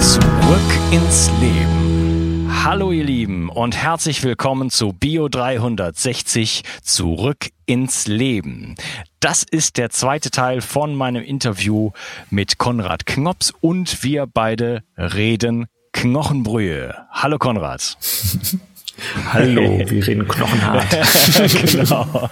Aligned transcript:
Zurück 0.00 0.92
ins 0.92 1.30
Leben. 1.40 2.50
Hallo 2.64 2.92
ihr 2.92 3.04
Lieben 3.04 3.48
und 3.48 3.76
herzlich 3.76 4.22
willkommen 4.22 4.70
zu 4.70 4.92
Bio 4.92 5.28
360 5.28 6.62
Zurück 6.82 7.48
ins 7.64 8.06
Leben. 8.06 8.74
Das 9.20 9.42
ist 9.42 9.78
der 9.78 9.90
zweite 9.90 10.30
Teil 10.30 10.60
von 10.60 10.94
meinem 10.94 11.22
Interview 11.22 11.92
mit 12.30 12.58
Konrad 12.58 13.06
Knops 13.06 13.52
und 13.60 14.02
wir 14.02 14.26
beide 14.26 14.82
reden 14.98 15.66
Knochenbrühe. 15.92 16.94
Hallo 17.10 17.38
Konrad. 17.38 17.96
Hallo, 19.32 19.78
wir 19.86 20.06
reden 20.06 20.26
knochenhart. 20.26 20.86
genau. 21.72 22.28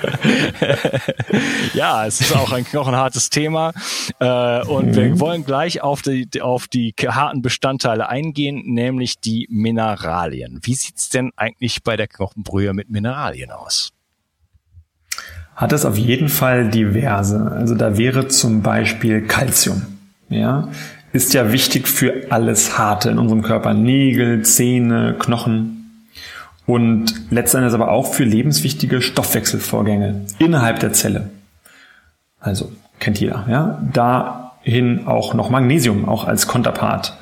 ja, 1.74 2.06
es 2.06 2.20
ist 2.20 2.34
auch 2.34 2.52
ein 2.52 2.64
knochenhartes 2.64 3.30
Thema. 3.30 3.72
Äh, 4.18 4.62
und 4.66 4.88
mhm. 4.88 4.94
wir 4.94 5.20
wollen 5.20 5.44
gleich 5.44 5.82
auf 5.82 6.02
die, 6.02 6.28
auf 6.40 6.68
die 6.68 6.94
harten 6.98 7.42
Bestandteile 7.42 8.08
eingehen, 8.08 8.62
nämlich 8.66 9.20
die 9.20 9.46
Mineralien. 9.50 10.60
Wie 10.62 10.74
sieht's 10.74 11.08
denn 11.08 11.32
eigentlich 11.36 11.82
bei 11.82 11.96
der 11.96 12.08
Knochenbrühe 12.08 12.72
mit 12.72 12.90
Mineralien 12.90 13.50
aus? 13.50 13.92
Hat 15.56 15.72
es 15.72 15.84
auf 15.84 15.96
jeden 15.96 16.28
Fall 16.28 16.68
diverse. 16.68 17.52
Also 17.52 17.74
da 17.74 17.96
wäre 17.96 18.28
zum 18.28 18.62
Beispiel 18.62 19.26
Calcium. 19.26 19.82
Ja, 20.28 20.68
ist 21.12 21.32
ja 21.32 21.52
wichtig 21.52 21.86
für 21.86 22.26
alles 22.30 22.76
Harte 22.76 23.10
in 23.10 23.18
unserem 23.18 23.42
Körper. 23.42 23.72
Nägel, 23.72 24.42
Zähne, 24.42 25.14
Knochen, 25.16 25.73
und 26.66 27.12
letztendlich 27.30 27.74
aber 27.74 27.90
auch 27.90 28.14
für 28.14 28.24
lebenswichtige 28.24 29.02
Stoffwechselvorgänge 29.02 30.22
innerhalb 30.38 30.80
der 30.80 30.92
Zelle. 30.92 31.30
Also 32.40 32.72
kennt 33.00 33.20
jeder, 33.20 33.44
ja. 33.48 33.82
Dahin 33.92 35.06
auch 35.06 35.34
noch 35.34 35.50
Magnesium, 35.50 36.08
auch 36.08 36.26
als 36.26 36.46
Konterpart, 36.46 37.16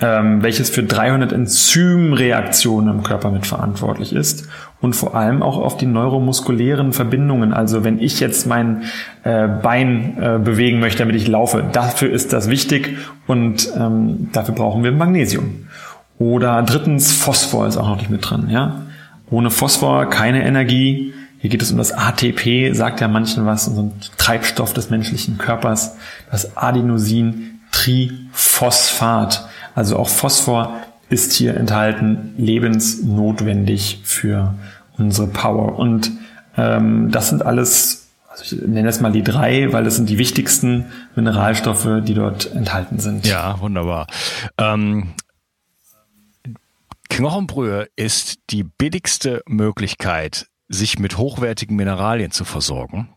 ähm, 0.00 0.42
welches 0.42 0.70
für 0.70 0.82
300 0.82 1.32
Enzymreaktionen 1.32 2.96
im 2.96 3.02
Körper 3.02 3.30
mit 3.30 3.46
verantwortlich 3.46 4.12
ist 4.12 4.48
und 4.80 4.96
vor 4.96 5.14
allem 5.14 5.42
auch 5.42 5.58
auf 5.58 5.76
die 5.76 5.86
neuromuskulären 5.86 6.92
Verbindungen. 6.92 7.52
Also 7.52 7.84
wenn 7.84 7.98
ich 8.00 8.18
jetzt 8.18 8.46
mein 8.46 8.84
äh, 9.24 9.46
Bein 9.46 10.16
äh, 10.20 10.38
bewegen 10.38 10.80
möchte, 10.80 11.00
damit 11.00 11.16
ich 11.16 11.28
laufe, 11.28 11.64
dafür 11.70 12.10
ist 12.10 12.32
das 12.32 12.48
wichtig 12.48 12.96
und 13.26 13.70
ähm, 13.76 14.30
dafür 14.32 14.54
brauchen 14.54 14.82
wir 14.82 14.92
Magnesium. 14.92 15.66
Oder 16.20 16.62
drittens, 16.62 17.10
Phosphor 17.12 17.66
ist 17.66 17.76
auch 17.78 17.88
noch 17.88 17.96
nicht 17.96 18.10
mit 18.10 18.28
drin. 18.28 18.50
Ja? 18.50 18.82
Ohne 19.30 19.50
Phosphor 19.50 20.10
keine 20.10 20.44
Energie. 20.44 21.14
Hier 21.38 21.48
geht 21.48 21.62
es 21.62 21.72
um 21.72 21.78
das 21.78 21.92
ATP, 21.92 22.74
sagt 22.74 23.00
ja 23.00 23.08
manchen 23.08 23.46
was, 23.46 23.64
so 23.64 23.84
ein 23.84 23.92
Treibstoff 24.18 24.74
des 24.74 24.90
menschlichen 24.90 25.38
Körpers, 25.38 25.96
das 26.30 26.58
Adenosin-Triphosphat. 26.58 29.48
Also 29.74 29.96
auch 29.96 30.10
Phosphor 30.10 30.74
ist 31.08 31.32
hier 31.32 31.56
enthalten, 31.56 32.34
lebensnotwendig 32.36 34.02
für 34.04 34.52
unsere 34.98 35.28
Power. 35.28 35.78
Und 35.78 36.10
ähm, 36.58 37.10
das 37.10 37.30
sind 37.30 37.46
alles, 37.46 38.10
also 38.28 38.44
ich 38.44 38.52
nenne 38.66 38.90
es 38.90 39.00
mal 39.00 39.10
die 39.10 39.24
drei, 39.24 39.72
weil 39.72 39.84
das 39.84 39.96
sind 39.96 40.10
die 40.10 40.18
wichtigsten 40.18 40.84
Mineralstoffe, 41.16 41.88
die 42.02 42.12
dort 42.12 42.54
enthalten 42.54 42.98
sind. 42.98 43.26
Ja, 43.26 43.58
wunderbar. 43.60 44.06
Ähm, 44.58 45.14
Knochenbrühe 47.10 47.88
ist 47.96 48.38
die 48.48 48.64
billigste 48.64 49.42
Möglichkeit, 49.46 50.46
sich 50.68 50.98
mit 50.98 51.18
hochwertigen 51.18 51.76
Mineralien 51.76 52.30
zu 52.30 52.44
versorgen. 52.44 53.14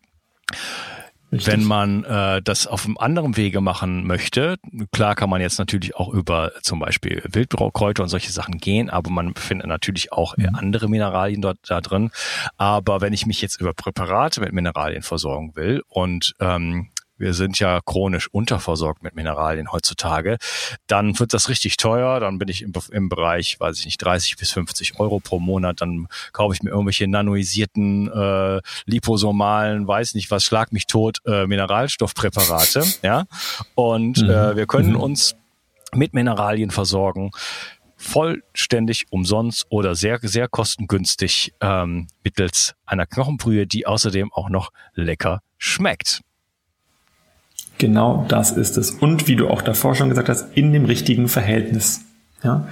Richtig. 1.32 1.52
Wenn 1.52 1.64
man 1.64 2.04
äh, 2.04 2.42
das 2.44 2.68
auf 2.68 2.86
einem 2.86 2.98
anderen 2.98 3.38
Wege 3.38 3.60
machen 3.60 4.06
möchte, 4.06 4.58
klar 4.92 5.16
kann 5.16 5.32
man 5.32 5.42
jetzt 5.42 5.58
natürlich 5.58 5.96
auch 5.96 6.14
über 6.14 6.52
zum 6.62 6.80
Beispiel 6.80 7.24
Wildkräuter 7.28 8.04
und 8.04 8.10
solche 8.10 8.32
Sachen 8.32 8.60
gehen, 8.60 8.92
aber 8.92 9.10
man 9.10 9.34
findet 9.34 9.68
natürlich 9.68 10.12
auch 10.12 10.38
mhm. 10.38 10.54
andere 10.54 10.90
Mineralien 10.90 11.42
dort 11.42 11.58
da 11.64 11.82
drin. 11.82 12.12
Aber 12.58 13.02
wenn 13.02 13.14
ich 13.14 13.26
mich 13.26 13.42
jetzt 13.42 13.60
über 13.60 13.74
Präparate 13.74 14.42
mit 14.42 14.54
Mineralien 14.54 15.02
versorgen 15.02 15.56
will 15.56 15.82
und 15.88 16.36
ähm, 16.40 16.90
wir 17.24 17.34
sind 17.34 17.58
ja 17.58 17.80
chronisch 17.84 18.28
unterversorgt 18.32 19.02
mit 19.02 19.16
Mineralien 19.16 19.72
heutzutage, 19.72 20.38
dann 20.88 21.18
wird 21.20 21.34
das 21.34 21.50
richtig 21.50 21.78
teuer. 21.78 22.20
Dann 22.20 22.38
bin 22.38 22.50
ich 22.50 22.62
im, 22.62 22.74
im 22.92 23.10
Bereich, 23.10 23.60
weiß 23.60 23.80
ich 23.80 23.86
nicht, 23.86 23.98
30 23.98 24.38
bis 24.38 24.52
50 24.52 25.00
Euro 25.00 25.20
pro 25.20 25.40
Monat. 25.40 25.82
Dann 25.82 26.08
kaufe 26.34 26.54
ich 26.54 26.62
mir 26.62 26.70
irgendwelche 26.70 27.08
nanoisierten, 27.08 28.12
äh, 28.12 28.62
liposomalen, 28.86 29.88
weiß 29.88 30.16
nicht 30.16 30.30
was, 30.30 30.44
schlag 30.44 30.72
mich 30.74 30.86
tot, 30.86 31.20
äh, 31.26 31.48
Mineralstoffpräparate. 31.48 32.84
ja, 33.02 33.26
und 33.76 34.22
mhm. 34.22 34.30
äh, 34.30 34.56
wir 34.56 34.68
können 34.68 34.92
mhm. 34.92 35.00
uns 35.00 35.36
mit 35.94 36.14
Mineralien 36.14 36.72
versorgen 36.72 37.32
vollständig 37.96 39.06
umsonst 39.12 39.66
oder 39.70 39.96
sehr, 39.96 40.20
sehr 40.22 40.50
kostengünstig 40.50 41.54
ähm, 41.62 42.08
mittels 42.22 42.76
einer 42.86 43.06
Knochenbrühe, 43.06 43.66
die 43.66 43.88
außerdem 43.88 44.34
auch 44.34 44.50
noch 44.50 44.72
lecker 44.94 45.42
schmeckt. 45.58 46.22
Genau 47.78 48.26
das 48.28 48.52
ist 48.52 48.78
es. 48.78 48.92
Und 48.92 49.28
wie 49.28 49.36
du 49.36 49.50
auch 49.50 49.62
davor 49.62 49.96
schon 49.96 50.10
gesagt 50.10 50.30
hast, 50.30 50.56
in 50.56 50.74
dem 50.74 50.86
richtigen 50.86 51.28
Verhältnis. 51.28 52.02
Ja? 52.44 52.68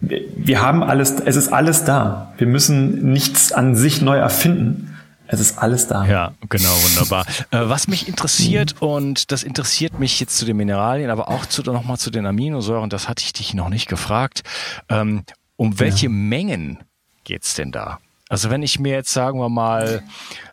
Wir 0.00 0.60
haben 0.60 0.82
alles, 0.82 1.12
es 1.24 1.36
ist 1.36 1.52
alles 1.52 1.84
da. 1.84 2.34
Wir 2.38 2.46
müssen 2.46 3.12
nichts 3.12 3.52
an 3.52 3.76
sich 3.76 4.02
neu 4.02 4.16
erfinden. 4.16 4.88
Es 5.28 5.40
ist 5.40 5.58
alles 5.58 5.86
da. 5.86 6.04
Ja, 6.04 6.34
genau, 6.50 6.68
wunderbar. 6.68 7.24
äh, 7.52 7.60
was 7.62 7.88
mich 7.88 8.06
interessiert, 8.06 8.74
mhm. 8.82 8.88
und 8.88 9.32
das 9.32 9.42
interessiert 9.42 9.98
mich 9.98 10.20
jetzt 10.20 10.36
zu 10.36 10.44
den 10.44 10.58
Mineralien, 10.58 11.08
aber 11.08 11.28
auch 11.28 11.46
zu, 11.46 11.62
nochmal 11.62 11.96
zu 11.96 12.10
den 12.10 12.26
Aminosäuren, 12.26 12.90
das 12.90 13.08
hatte 13.08 13.22
ich 13.24 13.32
dich 13.32 13.54
noch 13.54 13.70
nicht 13.70 13.88
gefragt. 13.88 14.42
Ähm, 14.90 15.22
um 15.56 15.80
welche 15.80 16.06
ja. 16.06 16.12
Mengen 16.12 16.80
geht's 17.24 17.54
denn 17.54 17.72
da? 17.72 17.98
Also 18.28 18.50
wenn 18.50 18.62
ich 18.62 18.78
mir 18.78 18.92
jetzt, 18.92 19.12
sagen 19.12 19.38
wir 19.38 19.48
mal, 19.48 20.02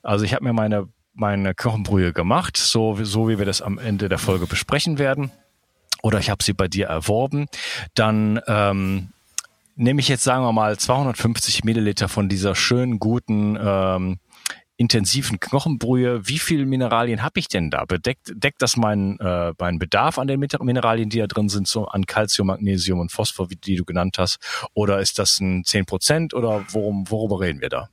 also 0.03 0.23
ich 0.23 0.33
habe 0.33 0.45
mir 0.45 0.53
meine 0.53 0.87
meine 1.19 1.53
Knochenbrühe 1.53 2.13
gemacht, 2.13 2.57
so, 2.57 2.97
so 3.03 3.29
wie 3.29 3.37
wir 3.37 3.45
das 3.45 3.61
am 3.61 3.77
Ende 3.77 4.09
der 4.09 4.19
Folge 4.19 4.47
besprechen 4.47 4.97
werden. 4.97 5.31
Oder 6.01 6.19
ich 6.19 6.29
habe 6.29 6.43
sie 6.43 6.53
bei 6.53 6.67
dir 6.67 6.87
erworben. 6.87 7.47
Dann 7.93 8.39
ähm, 8.47 9.09
nehme 9.75 9.99
ich 9.99 10.07
jetzt, 10.07 10.23
sagen 10.23 10.43
wir 10.43 10.53
mal, 10.53 10.77
250 10.77 11.63
Milliliter 11.63 12.07
von 12.07 12.29
dieser 12.29 12.55
schönen, 12.55 12.99
guten, 12.99 13.57
ähm, 13.61 14.19
intensiven 14.79 15.41
Knochenbrühe. 15.41 16.25
Wie 16.25 16.39
viel 16.39 16.65
Mineralien 16.65 17.21
habe 17.21 17.39
ich 17.39 17.49
denn 17.49 17.69
da? 17.69 17.83
Bedeckt, 17.83 18.31
deckt 18.33 18.61
das 18.61 18.77
meinen, 18.77 19.19
äh, 19.19 19.53
meinen 19.59 19.77
Bedarf 19.77 20.17
an 20.17 20.27
den 20.27 20.39
Mineralien, 20.39 21.09
die 21.09 21.19
da 21.19 21.27
drin 21.27 21.49
sind, 21.49 21.67
so 21.67 21.85
an 21.85 22.05
Calcium, 22.05 22.47
Magnesium 22.47 22.99
und 22.99 23.11
Phosphor, 23.11 23.49
wie 23.49 23.57
die 23.57 23.75
du 23.75 23.83
genannt 23.83 24.17
hast? 24.17 24.39
Oder 24.73 24.99
ist 25.01 25.19
das 25.19 25.41
ein 25.41 25.65
10 25.65 25.85
Prozent 25.85 26.33
oder 26.33 26.63
worum, 26.71 27.11
worüber 27.11 27.41
reden 27.41 27.59
wir 27.59 27.67
da? 27.67 27.89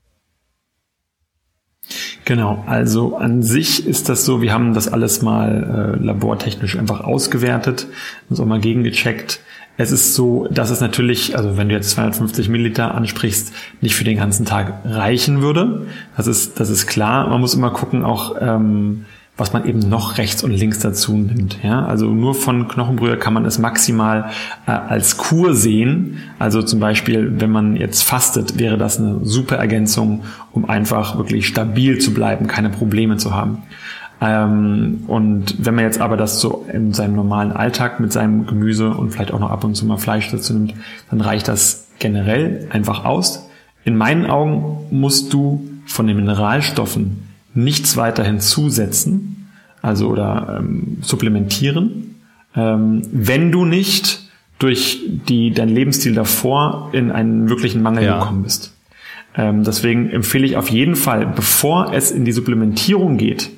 Genau, 2.24 2.64
also 2.66 3.16
an 3.16 3.42
sich 3.42 3.86
ist 3.86 4.08
das 4.08 4.24
so, 4.24 4.42
wir 4.42 4.52
haben 4.52 4.74
das 4.74 4.88
alles 4.88 5.22
mal 5.22 5.96
äh, 6.00 6.04
labortechnisch 6.04 6.76
einfach 6.76 7.00
ausgewertet, 7.00 7.86
uns 8.28 8.40
auch 8.40 8.46
mal 8.46 8.60
gegengecheckt. 8.60 9.40
Es 9.78 9.92
ist 9.92 10.14
so, 10.14 10.48
dass 10.50 10.70
es 10.70 10.80
natürlich, 10.80 11.36
also 11.36 11.56
wenn 11.56 11.68
du 11.68 11.74
jetzt 11.74 11.90
250 11.90 12.48
Milliliter 12.48 12.94
ansprichst, 12.94 13.52
nicht 13.80 13.94
für 13.94 14.04
den 14.04 14.16
ganzen 14.16 14.46
Tag 14.46 14.80
reichen 14.84 15.42
würde. 15.42 15.86
Das 16.16 16.26
ist, 16.26 16.58
das 16.58 16.70
ist 16.70 16.86
klar. 16.86 17.28
Man 17.28 17.40
muss 17.40 17.54
immer 17.54 17.70
gucken, 17.70 18.02
auch 18.02 18.36
ähm, 18.40 19.04
was 19.36 19.52
man 19.52 19.66
eben 19.66 19.80
noch 19.80 20.16
rechts 20.16 20.42
und 20.42 20.50
links 20.50 20.78
dazu 20.78 21.16
nimmt. 21.16 21.62
Ja? 21.62 21.84
Also 21.84 22.06
nur 22.06 22.34
von 22.34 22.68
Knochenbrühe 22.68 23.18
kann 23.18 23.34
man 23.34 23.44
es 23.44 23.58
maximal 23.58 24.30
äh, 24.66 24.70
als 24.70 25.18
Kur 25.18 25.54
sehen. 25.54 26.18
Also 26.38 26.62
zum 26.62 26.80
Beispiel, 26.80 27.38
wenn 27.38 27.50
man 27.50 27.76
jetzt 27.76 28.02
fastet, 28.02 28.58
wäre 28.58 28.78
das 28.78 28.98
eine 28.98 29.20
super 29.24 29.56
Ergänzung, 29.56 30.24
um 30.52 30.68
einfach 30.68 31.18
wirklich 31.18 31.46
stabil 31.46 31.98
zu 31.98 32.14
bleiben, 32.14 32.46
keine 32.46 32.70
Probleme 32.70 33.18
zu 33.18 33.34
haben. 33.34 33.62
Ähm, 34.22 35.04
und 35.06 35.54
wenn 35.58 35.74
man 35.74 35.84
jetzt 35.84 36.00
aber 36.00 36.16
das 36.16 36.40
so 36.40 36.64
in 36.72 36.94
seinem 36.94 37.16
normalen 37.16 37.52
Alltag 37.52 38.00
mit 38.00 38.12
seinem 38.12 38.46
Gemüse 38.46 38.90
und 38.90 39.10
vielleicht 39.10 39.32
auch 39.32 39.40
noch 39.40 39.50
ab 39.50 39.64
und 39.64 39.74
zu 39.74 39.84
mal 39.84 39.98
Fleisch 39.98 40.30
dazu 40.30 40.54
nimmt, 40.54 40.74
dann 41.10 41.20
reicht 41.20 41.48
das 41.48 41.88
generell 41.98 42.68
einfach 42.70 43.04
aus. 43.04 43.48
In 43.84 43.96
meinen 43.96 44.24
Augen 44.24 44.86
musst 44.90 45.34
du 45.34 45.62
von 45.84 46.06
den 46.06 46.16
Mineralstoffen 46.16 47.25
nichts 47.56 47.96
weiter 47.96 48.24
hinzusetzen, 48.24 49.48
also 49.82 50.08
oder 50.08 50.58
ähm, 50.58 50.98
supplementieren, 51.00 52.16
ähm, 52.54 53.02
wenn 53.10 53.50
du 53.50 53.64
nicht 53.64 54.20
durch 54.58 55.00
die, 55.28 55.50
dein 55.50 55.68
Lebensstil 55.68 56.14
davor 56.14 56.90
in 56.92 57.10
einen 57.10 57.48
wirklichen 57.48 57.82
Mangel 57.82 58.04
ja. 58.04 58.18
gekommen 58.18 58.42
bist. 58.42 58.74
Ähm, 59.36 59.64
deswegen 59.64 60.10
empfehle 60.10 60.46
ich 60.46 60.56
auf 60.56 60.70
jeden 60.70 60.96
Fall, 60.96 61.26
bevor 61.26 61.92
es 61.92 62.10
in 62.10 62.24
die 62.24 62.32
Supplementierung 62.32 63.18
geht, 63.18 63.50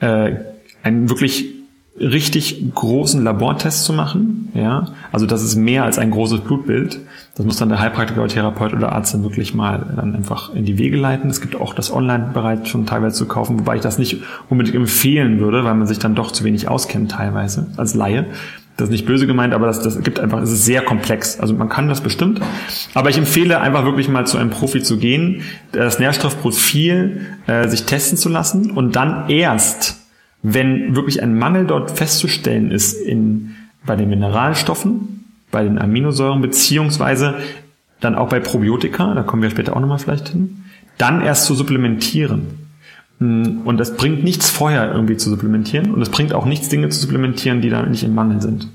äh, 0.00 0.36
einen 0.82 1.10
wirklich 1.10 1.57
richtig 2.00 2.74
großen 2.74 3.22
Labortest 3.22 3.84
zu 3.84 3.92
machen. 3.92 4.50
Ja, 4.54 4.88
also 5.12 5.26
das 5.26 5.42
ist 5.42 5.56
mehr 5.56 5.84
als 5.84 5.98
ein 5.98 6.10
großes 6.10 6.40
Blutbild. 6.40 7.00
Das 7.36 7.46
muss 7.46 7.56
dann 7.56 7.68
der 7.68 7.78
Heilpraktiker 7.78 8.20
oder 8.20 8.32
Therapeut 8.32 8.72
oder 8.72 8.92
Arzt 8.92 9.14
dann 9.14 9.22
wirklich 9.22 9.54
mal 9.54 9.94
dann 9.94 10.16
einfach 10.16 10.54
in 10.54 10.64
die 10.64 10.78
Wege 10.78 10.96
leiten. 10.96 11.30
Es 11.30 11.40
gibt 11.40 11.56
auch 11.56 11.74
das 11.74 11.92
online 11.92 12.30
bereits 12.34 12.68
schon 12.68 12.86
teilweise 12.86 13.16
zu 13.16 13.26
kaufen, 13.26 13.60
wobei 13.60 13.76
ich 13.76 13.82
das 13.82 13.98
nicht 13.98 14.22
unbedingt 14.48 14.76
empfehlen 14.76 15.38
würde, 15.38 15.64
weil 15.64 15.74
man 15.74 15.86
sich 15.86 15.98
dann 15.98 16.14
doch 16.14 16.32
zu 16.32 16.44
wenig 16.44 16.68
auskennt 16.68 17.12
teilweise 17.12 17.68
als 17.76 17.94
Laie. 17.94 18.26
Das 18.76 18.86
ist 18.86 18.92
nicht 18.92 19.06
böse 19.06 19.26
gemeint, 19.26 19.54
aber 19.54 19.66
das, 19.66 19.82
das 19.82 20.00
gibt 20.02 20.20
einfach, 20.20 20.40
es 20.40 20.52
ist 20.52 20.64
sehr 20.64 20.82
komplex. 20.82 21.40
Also 21.40 21.52
man 21.52 21.68
kann 21.68 21.88
das 21.88 22.00
bestimmt. 22.00 22.40
Aber 22.94 23.10
ich 23.10 23.18
empfehle 23.18 23.60
einfach 23.60 23.84
wirklich 23.84 24.08
mal 24.08 24.24
zu 24.24 24.38
einem 24.38 24.50
Profi 24.50 24.82
zu 24.82 24.98
gehen, 24.98 25.42
das 25.72 25.98
Nährstoffprofil 25.98 27.26
äh, 27.48 27.68
sich 27.68 27.84
testen 27.84 28.16
zu 28.16 28.28
lassen 28.28 28.70
und 28.70 28.94
dann 28.94 29.28
erst 29.28 29.96
wenn 30.54 30.96
wirklich 30.96 31.22
ein 31.22 31.38
Mangel 31.38 31.66
dort 31.66 31.90
festzustellen 31.90 32.70
ist 32.70 32.94
in, 32.94 33.56
bei 33.84 33.96
den 33.96 34.08
Mineralstoffen, 34.08 35.24
bei 35.50 35.64
den 35.64 35.78
Aminosäuren, 35.78 36.40
beziehungsweise 36.40 37.34
dann 38.00 38.14
auch 38.14 38.28
bei 38.28 38.40
Probiotika, 38.40 39.14
da 39.14 39.22
kommen 39.22 39.42
wir 39.42 39.50
später 39.50 39.76
auch 39.76 39.80
nochmal 39.80 39.98
vielleicht 39.98 40.28
hin, 40.28 40.64
dann 40.98 41.22
erst 41.22 41.46
zu 41.46 41.54
supplementieren. 41.54 42.46
Hm, 43.18 43.62
und 43.64 43.80
es 43.80 43.96
bringt 43.96 44.24
nichts 44.24 44.50
vorher 44.50 44.92
irgendwie 44.92 45.16
zu 45.16 45.30
supplementieren 45.30 45.92
und 45.92 46.02
es 46.02 46.10
bringt 46.10 46.32
auch 46.32 46.44
nichts 46.44 46.68
Dinge 46.68 46.88
zu 46.88 47.00
supplementieren, 47.00 47.60
die 47.60 47.70
da 47.70 47.82
nicht 47.82 48.04
im 48.04 48.14
Mangel 48.14 48.40
sind. 48.40 48.68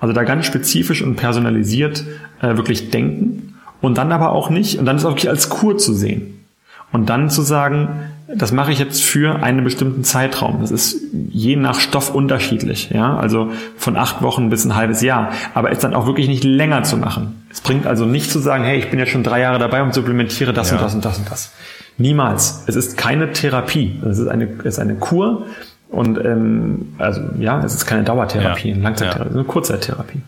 Also 0.00 0.12
da 0.12 0.24
ganz 0.24 0.44
spezifisch 0.44 1.02
und 1.02 1.16
personalisiert 1.16 2.04
äh, 2.42 2.56
wirklich 2.56 2.90
denken 2.90 3.54
und 3.80 3.98
dann 3.98 4.12
aber 4.12 4.32
auch 4.32 4.50
nicht, 4.50 4.78
und 4.78 4.84
dann 4.84 4.96
ist 4.96 5.04
auch 5.04 5.10
wirklich 5.10 5.30
als 5.30 5.48
Kur 5.48 5.78
zu 5.78 5.94
sehen. 5.94 6.44
Und 6.92 7.08
dann 7.08 7.30
zu 7.30 7.42
sagen, 7.42 7.88
das 8.28 8.50
mache 8.50 8.72
ich 8.72 8.78
jetzt 8.78 9.04
für 9.04 9.42
einen 9.42 9.62
bestimmten 9.62 10.02
Zeitraum. 10.02 10.60
Das 10.60 10.70
ist 10.70 11.00
je 11.12 11.54
nach 11.54 11.78
Stoff 11.78 12.14
unterschiedlich, 12.14 12.90
ja, 12.90 13.16
also 13.16 13.50
von 13.76 13.96
acht 13.96 14.20
Wochen 14.22 14.50
bis 14.50 14.64
ein 14.64 14.74
halbes 14.74 15.00
Jahr. 15.00 15.30
Aber 15.54 15.70
es 15.70 15.78
dann 15.78 15.94
auch 15.94 16.06
wirklich 16.06 16.28
nicht 16.28 16.42
länger 16.42 16.82
zu 16.82 16.96
machen. 16.96 17.46
Es 17.52 17.60
bringt 17.60 17.86
also 17.86 18.04
nicht 18.04 18.30
zu 18.30 18.40
sagen, 18.40 18.64
hey, 18.64 18.78
ich 18.78 18.90
bin 18.90 18.98
jetzt 18.98 19.10
schon 19.10 19.22
drei 19.22 19.40
Jahre 19.40 19.58
dabei 19.58 19.82
und 19.82 19.94
supplementiere 19.94 20.52
das 20.52 20.70
ja. 20.70 20.76
und 20.76 20.82
das 20.82 20.94
und 20.94 21.04
das 21.04 21.18
und 21.18 21.30
das. 21.30 21.52
Niemals. 21.98 22.64
Es 22.66 22.76
ist 22.76 22.96
keine 22.96 23.32
Therapie. 23.32 24.00
Es 24.04 24.18
ist 24.18 24.28
eine, 24.28 24.48
es 24.60 24.64
ist 24.64 24.78
eine 24.80 24.96
Kur 24.96 25.46
und 25.88 26.18
ähm, 26.18 26.94
also 26.98 27.20
ja, 27.38 27.62
es 27.62 27.74
ist 27.74 27.86
keine 27.86 28.02
Dauertherapie, 28.02 28.68
ja. 28.68 28.74
eine 28.74 28.82
Langzeittherapie, 28.82 29.30
ja. 29.30 29.34
eine 29.34 29.44
Kurzzeittherapie. 29.44 30.20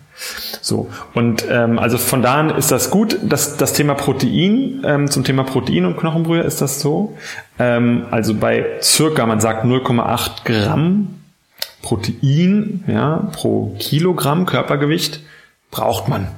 So 0.61 0.89
und 1.15 1.45
ähm, 1.51 1.79
also 1.79 1.99
von 1.99 2.23
daher 2.23 2.57
ist 2.57 2.71
das 2.71 2.91
gut. 2.91 3.19
Das, 3.23 3.57
das 3.57 3.73
Thema 3.73 3.95
Protein 3.95 4.83
ähm, 4.85 5.11
zum 5.11 5.25
Thema 5.25 5.45
Protein 5.45 5.85
und 5.85 5.97
Knochenbrühe 5.97 6.43
ist 6.43 6.61
das 6.61 6.81
so. 6.81 7.17
Ähm, 7.59 8.07
also 8.11 8.35
bei 8.35 8.65
circa, 8.83 9.27
man 9.27 9.41
sagt 9.41 9.65
0,8 9.65 10.45
Gramm 10.45 11.19
Protein 11.83 12.85
ja, 12.87 13.29
pro 13.33 13.75
Kilogramm 13.79 14.47
Körpergewicht 14.47 15.21
braucht 15.71 16.09
man 16.09 16.29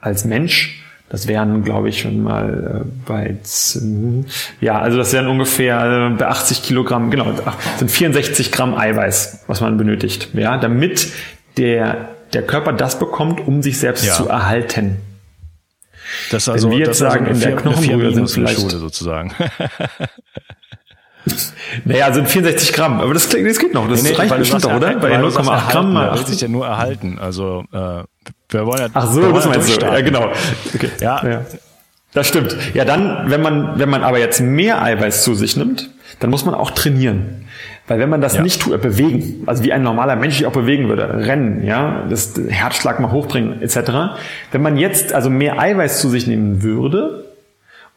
als 0.00 0.24
Mensch 0.24 0.79
das 1.10 1.26
wären, 1.26 1.64
glaube 1.64 1.88
ich, 1.88 2.00
schon 2.00 2.22
mal 2.22 2.84
äh, 2.84 2.88
bei, 3.04 3.36
ja, 4.60 4.78
also 4.78 4.96
das 4.96 5.12
wären 5.12 5.26
ungefähr 5.26 6.12
äh, 6.12 6.16
bei 6.16 6.28
80 6.28 6.62
Kilogramm, 6.62 7.10
genau, 7.10 7.34
sind 7.78 7.90
64 7.90 8.52
Gramm 8.52 8.74
Eiweiß, 8.74 9.44
was 9.48 9.60
man 9.60 9.76
benötigt, 9.76 10.28
ja, 10.34 10.56
damit 10.56 11.08
der, 11.56 12.10
der 12.32 12.42
Körper 12.42 12.72
das 12.72 13.00
bekommt, 13.00 13.46
um 13.46 13.60
sich 13.60 13.78
selbst 13.78 14.06
ja. 14.06 14.14
zu 14.14 14.28
erhalten. 14.28 14.98
Das 16.30 16.48
also, 16.48 16.70
Wenn 16.70 16.78
wir 16.78 16.86
jetzt 16.86 16.98
sagen, 16.98 17.26
also 17.26 17.32
in 17.32 17.40
der 17.40 17.60
Knochenbrühe 17.60 18.14
sind 18.14 18.30
vielleicht, 18.30 18.60
Schule 18.60 18.78
sozusagen. 18.78 19.32
Naja, 21.84 22.12
sind 22.12 22.28
64 22.28 22.72
Gramm, 22.72 23.00
aber 23.00 23.14
das, 23.14 23.28
das 23.28 23.58
geht 23.58 23.74
noch. 23.74 23.88
Das 23.88 24.02
nee, 24.02 24.10
nee, 24.10 24.16
reicht 24.16 24.36
bestimmt 24.36 24.64
doch, 24.64 24.74
oder? 24.74 24.96
Bei 24.96 25.18
0,8 25.18 25.70
Gramm 25.70 25.92
mal. 25.92 26.10
Das 26.10 26.26
sich 26.26 26.40
ja 26.40 26.48
nur 26.48 26.66
erhalten. 26.66 27.18
Also 27.20 27.64
äh, 27.72 27.76
wir 28.48 28.66
wollen 28.66 28.80
ja. 28.80 28.88
Ach 28.94 29.10
so, 29.10 29.32
das 29.32 29.46
meinst 29.46 29.80
du. 29.80 29.86
Ja, 29.86 30.00
genau. 30.00 30.30
Okay. 30.74 30.90
Ja. 31.00 31.26
ja. 31.26 31.40
Das 32.12 32.26
stimmt. 32.26 32.56
Ja, 32.74 32.84
dann, 32.84 33.30
wenn 33.30 33.40
man, 33.40 33.78
wenn 33.78 33.88
man 33.88 34.02
aber 34.02 34.18
jetzt 34.18 34.40
mehr 34.40 34.82
Eiweiß 34.82 35.22
zu 35.22 35.34
sich 35.34 35.56
nimmt, 35.56 35.90
dann 36.18 36.30
muss 36.30 36.44
man 36.44 36.54
auch 36.54 36.72
trainieren. 36.72 37.46
Weil 37.86 37.98
wenn 37.98 38.08
man 38.08 38.20
das 38.20 38.34
ja. 38.34 38.42
nicht 38.42 38.62
tut, 38.62 38.80
bewegen, 38.82 39.44
also 39.46 39.64
wie 39.64 39.72
ein 39.72 39.82
normaler 39.82 40.16
Mensch 40.16 40.36
sich 40.36 40.46
auch 40.46 40.52
bewegen 40.52 40.88
würde, 40.88 41.26
rennen, 41.26 41.64
ja, 41.64 42.04
das 42.08 42.34
Herzschlag 42.48 43.00
mal 43.00 43.10
hochbringen, 43.10 43.62
etc. 43.62 44.18
Wenn 44.52 44.62
man 44.62 44.76
jetzt 44.76 45.12
also 45.12 45.30
mehr 45.30 45.58
Eiweiß 45.58 46.00
zu 46.00 46.08
sich 46.08 46.26
nehmen 46.26 46.62
würde, 46.62 47.24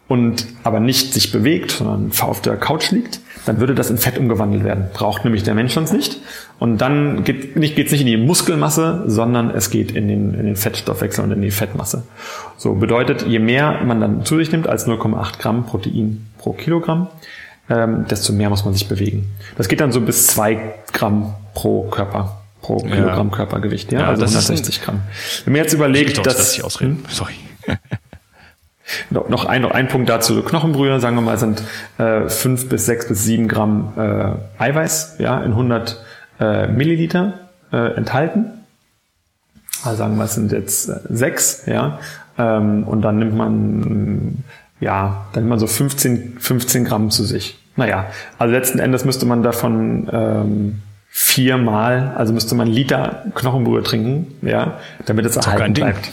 und 0.07 0.45
aber 0.63 0.79
nicht 0.79 1.13
sich 1.13 1.31
bewegt, 1.31 1.71
sondern 1.71 2.11
auf 2.21 2.41
der 2.41 2.57
Couch 2.57 2.91
liegt, 2.91 3.19
dann 3.45 3.59
würde 3.59 3.75
das 3.75 3.89
in 3.89 3.97
Fett 3.97 4.17
umgewandelt 4.17 4.63
werden. 4.63 4.85
Braucht 4.93 5.23
nämlich 5.25 5.43
der 5.43 5.53
Mensch 5.53 5.73
sonst 5.73 5.93
nicht. 5.93 6.19
Und 6.59 6.79
dann 6.79 7.23
geht 7.23 7.55
nicht, 7.55 7.75
geht's 7.75 7.91
nicht 7.91 8.01
in 8.01 8.07
die 8.07 8.17
Muskelmasse, 8.17 9.03
sondern 9.07 9.49
es 9.49 9.69
geht 9.69 9.91
in 9.91 10.07
den, 10.07 10.33
in 10.33 10.45
den 10.45 10.55
Fettstoffwechsel 10.55 11.23
und 11.23 11.31
in 11.31 11.41
die 11.41 11.51
Fettmasse. 11.51 12.03
So 12.57 12.73
bedeutet, 12.75 13.25
je 13.27 13.39
mehr 13.39 13.81
man 13.83 13.99
dann 13.99 14.25
zu 14.25 14.37
sich 14.37 14.51
nimmt 14.51 14.67
als 14.67 14.87
0,8 14.87 15.39
Gramm 15.39 15.65
Protein 15.65 16.25
pro 16.37 16.53
Kilogramm, 16.53 17.07
ähm, 17.69 18.05
desto 18.09 18.33
mehr 18.33 18.49
muss 18.49 18.65
man 18.65 18.73
sich 18.73 18.87
bewegen. 18.87 19.31
Das 19.57 19.67
geht 19.67 19.81
dann 19.81 19.91
so 19.91 20.01
bis 20.01 20.27
zwei 20.27 20.75
Gramm 20.91 21.33
pro 21.53 21.83
Körper 21.83 22.39
pro 22.61 22.77
Kilogramm 22.77 23.29
ja. 23.29 23.35
Körpergewicht, 23.35 23.91
ja, 23.91 23.99
ja 23.99 24.07
also 24.07 24.23
160 24.23 24.81
Gramm. 24.81 25.01
Wenn 25.43 25.53
man 25.53 25.61
jetzt 25.63 25.73
überlegt, 25.73 26.25
dass, 26.25 26.37
dass 26.37 26.55
ich 26.55 26.63
ausreden, 26.63 27.03
hm? 27.05 27.75
sorry. 29.11 29.29
Noch 29.29 29.45
ein, 29.45 29.61
noch 29.61 29.71
ein 29.71 29.87
Punkt 29.87 30.09
dazu. 30.09 30.41
Knochenbrühe, 30.41 30.99
sagen 30.99 31.15
wir 31.15 31.21
mal, 31.21 31.37
sind 31.37 31.63
äh, 31.97 32.27
5 32.27 32.69
bis 32.69 32.85
6 32.85 33.07
bis 33.07 33.23
7 33.23 33.47
Gramm 33.47 33.93
äh, 33.97 34.61
Eiweiß 34.61 35.15
ja, 35.19 35.41
in 35.41 35.51
100 35.51 36.03
äh, 36.39 36.67
Milliliter 36.67 37.39
äh, 37.71 37.95
enthalten. 37.95 38.45
Also 39.83 39.97
sagen 39.97 40.17
wir, 40.17 40.25
es 40.25 40.35
sind 40.35 40.51
jetzt 40.51 40.89
äh, 40.89 40.99
6. 41.09 41.65
Ja, 41.67 41.99
ähm, 42.37 42.83
und 42.83 43.01
dann 43.01 43.19
nimmt 43.19 43.35
man, 43.35 44.43
ja, 44.79 45.25
dann 45.33 45.43
nimmt 45.43 45.49
man 45.49 45.59
so 45.59 45.67
15, 45.67 46.37
15 46.39 46.85
Gramm 46.85 47.11
zu 47.11 47.23
sich. 47.23 47.59
Naja, 47.75 48.05
also 48.37 48.53
letzten 48.53 48.79
Endes 48.79 49.03
müsste 49.03 49.25
man 49.25 49.41
davon 49.43 50.09
ähm, 50.11 50.81
viermal, 51.09 52.13
also 52.15 52.33
müsste 52.33 52.55
man 52.55 52.67
Liter 52.67 53.23
Knochenbrühe 53.35 53.83
trinken, 53.83 54.35
ja, 54.41 54.79
damit 55.05 55.25
es 55.25 55.35
erhalten 55.35 55.73
bleibt. 55.73 56.11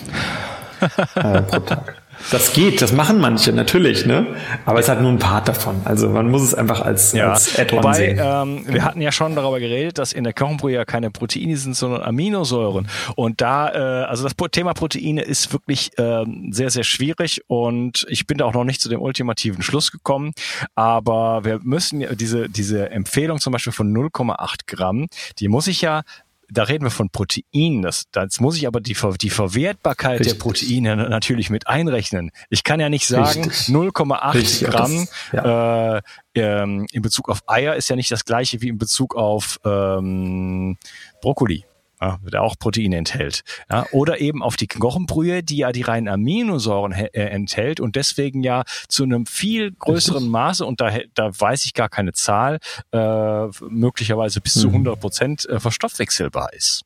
äh, 1.16 1.42
pro 1.42 1.60
Tag. 1.60 1.99
Das 2.30 2.52
geht, 2.52 2.82
das 2.82 2.92
machen 2.92 3.20
manche 3.20 3.52
natürlich, 3.52 4.06
ne? 4.06 4.26
Aber 4.64 4.78
es 4.78 4.88
hat 4.88 5.00
nur 5.00 5.10
ein 5.10 5.18
Part 5.18 5.48
davon. 5.48 5.80
Also 5.84 6.08
man 6.08 6.30
muss 6.30 6.42
es 6.42 6.54
einfach 6.54 6.80
als, 6.80 7.12
ja. 7.12 7.32
als 7.32 7.58
Add-on 7.58 7.94
sehen. 7.94 8.20
Ähm, 8.22 8.64
wir 8.66 8.84
hatten 8.84 9.00
ja 9.00 9.10
schon 9.10 9.34
darüber 9.34 9.58
geredet, 9.58 9.98
dass 9.98 10.12
in 10.12 10.24
der 10.24 10.32
Knochenbrühe 10.32 10.74
ja 10.74 10.84
keine 10.84 11.10
Proteine 11.10 11.56
sind, 11.56 11.74
sondern 11.74 12.02
Aminosäuren. 12.02 12.88
Und 13.16 13.40
da, 13.40 13.72
äh, 13.72 14.04
also 14.04 14.24
das 14.24 14.34
Thema 14.52 14.74
Proteine 14.74 15.22
ist 15.22 15.52
wirklich 15.52 15.96
äh, 15.98 16.24
sehr, 16.50 16.70
sehr 16.70 16.84
schwierig 16.84 17.42
und 17.46 18.06
ich 18.08 18.26
bin 18.26 18.38
da 18.38 18.44
auch 18.44 18.54
noch 18.54 18.64
nicht 18.64 18.80
zu 18.80 18.88
dem 18.88 19.00
ultimativen 19.00 19.62
Schluss 19.62 19.90
gekommen. 19.90 20.32
Aber 20.74 21.44
wir 21.44 21.60
müssen 21.62 22.04
diese, 22.16 22.48
diese 22.48 22.90
Empfehlung 22.90 23.40
zum 23.40 23.52
Beispiel 23.52 23.72
von 23.72 23.92
0,8 23.92 24.66
Gramm, 24.66 25.06
die 25.38 25.48
muss 25.48 25.66
ich 25.66 25.80
ja 25.80 26.02
da 26.50 26.64
reden 26.64 26.84
wir 26.84 26.90
von 26.90 27.10
Proteinen. 27.10 27.82
Das, 27.82 28.04
das 28.12 28.40
muss 28.40 28.56
ich 28.56 28.66
aber 28.66 28.80
die, 28.80 28.96
die 29.20 29.30
Verwertbarkeit 29.30 30.20
Richtig. 30.20 30.38
der 30.38 30.42
Proteine 30.42 30.96
natürlich 31.08 31.50
mit 31.50 31.66
einrechnen. 31.66 32.30
Ich 32.48 32.64
kann 32.64 32.80
ja 32.80 32.88
nicht 32.88 33.06
sagen, 33.06 33.44
0,8 33.44 34.64
Gramm 34.66 35.08
ja. 35.32 35.96
äh, 35.96 36.02
ähm, 36.34 36.86
in 36.92 37.02
Bezug 37.02 37.28
auf 37.28 37.42
Eier 37.46 37.76
ist 37.76 37.88
ja 37.88 37.96
nicht 37.96 38.10
das 38.10 38.24
gleiche 38.24 38.60
wie 38.62 38.68
in 38.68 38.78
Bezug 38.78 39.16
auf 39.16 39.58
ähm, 39.64 40.76
Brokkoli 41.22 41.64
ja, 42.00 42.18
der 42.32 42.42
auch 42.42 42.58
Proteine 42.58 42.96
enthält. 42.96 43.42
Ja, 43.70 43.86
oder 43.92 44.20
eben 44.20 44.42
auf 44.42 44.56
die 44.56 44.66
Knochenbrühe, 44.66 45.42
die 45.42 45.58
ja 45.58 45.72
die 45.72 45.82
reinen 45.82 46.08
Aminosäuren 46.08 46.92
äh, 46.92 47.08
enthält 47.12 47.80
und 47.80 47.96
deswegen 47.96 48.42
ja 48.42 48.64
zu 48.88 49.04
einem 49.04 49.26
viel 49.26 49.72
größeren 49.72 50.28
Maße, 50.28 50.64
und 50.64 50.80
da, 50.80 50.90
da 51.14 51.30
weiß 51.38 51.64
ich 51.64 51.74
gar 51.74 51.88
keine 51.88 52.12
Zahl, 52.12 52.58
äh, 52.92 53.46
möglicherweise 53.68 54.40
bis 54.40 54.56
mhm. 54.56 54.60
zu 54.60 54.68
100 54.68 55.00
Prozent 55.00 55.48
äh, 55.48 55.60
verstoffwechselbar 55.60 56.52
ist. 56.52 56.82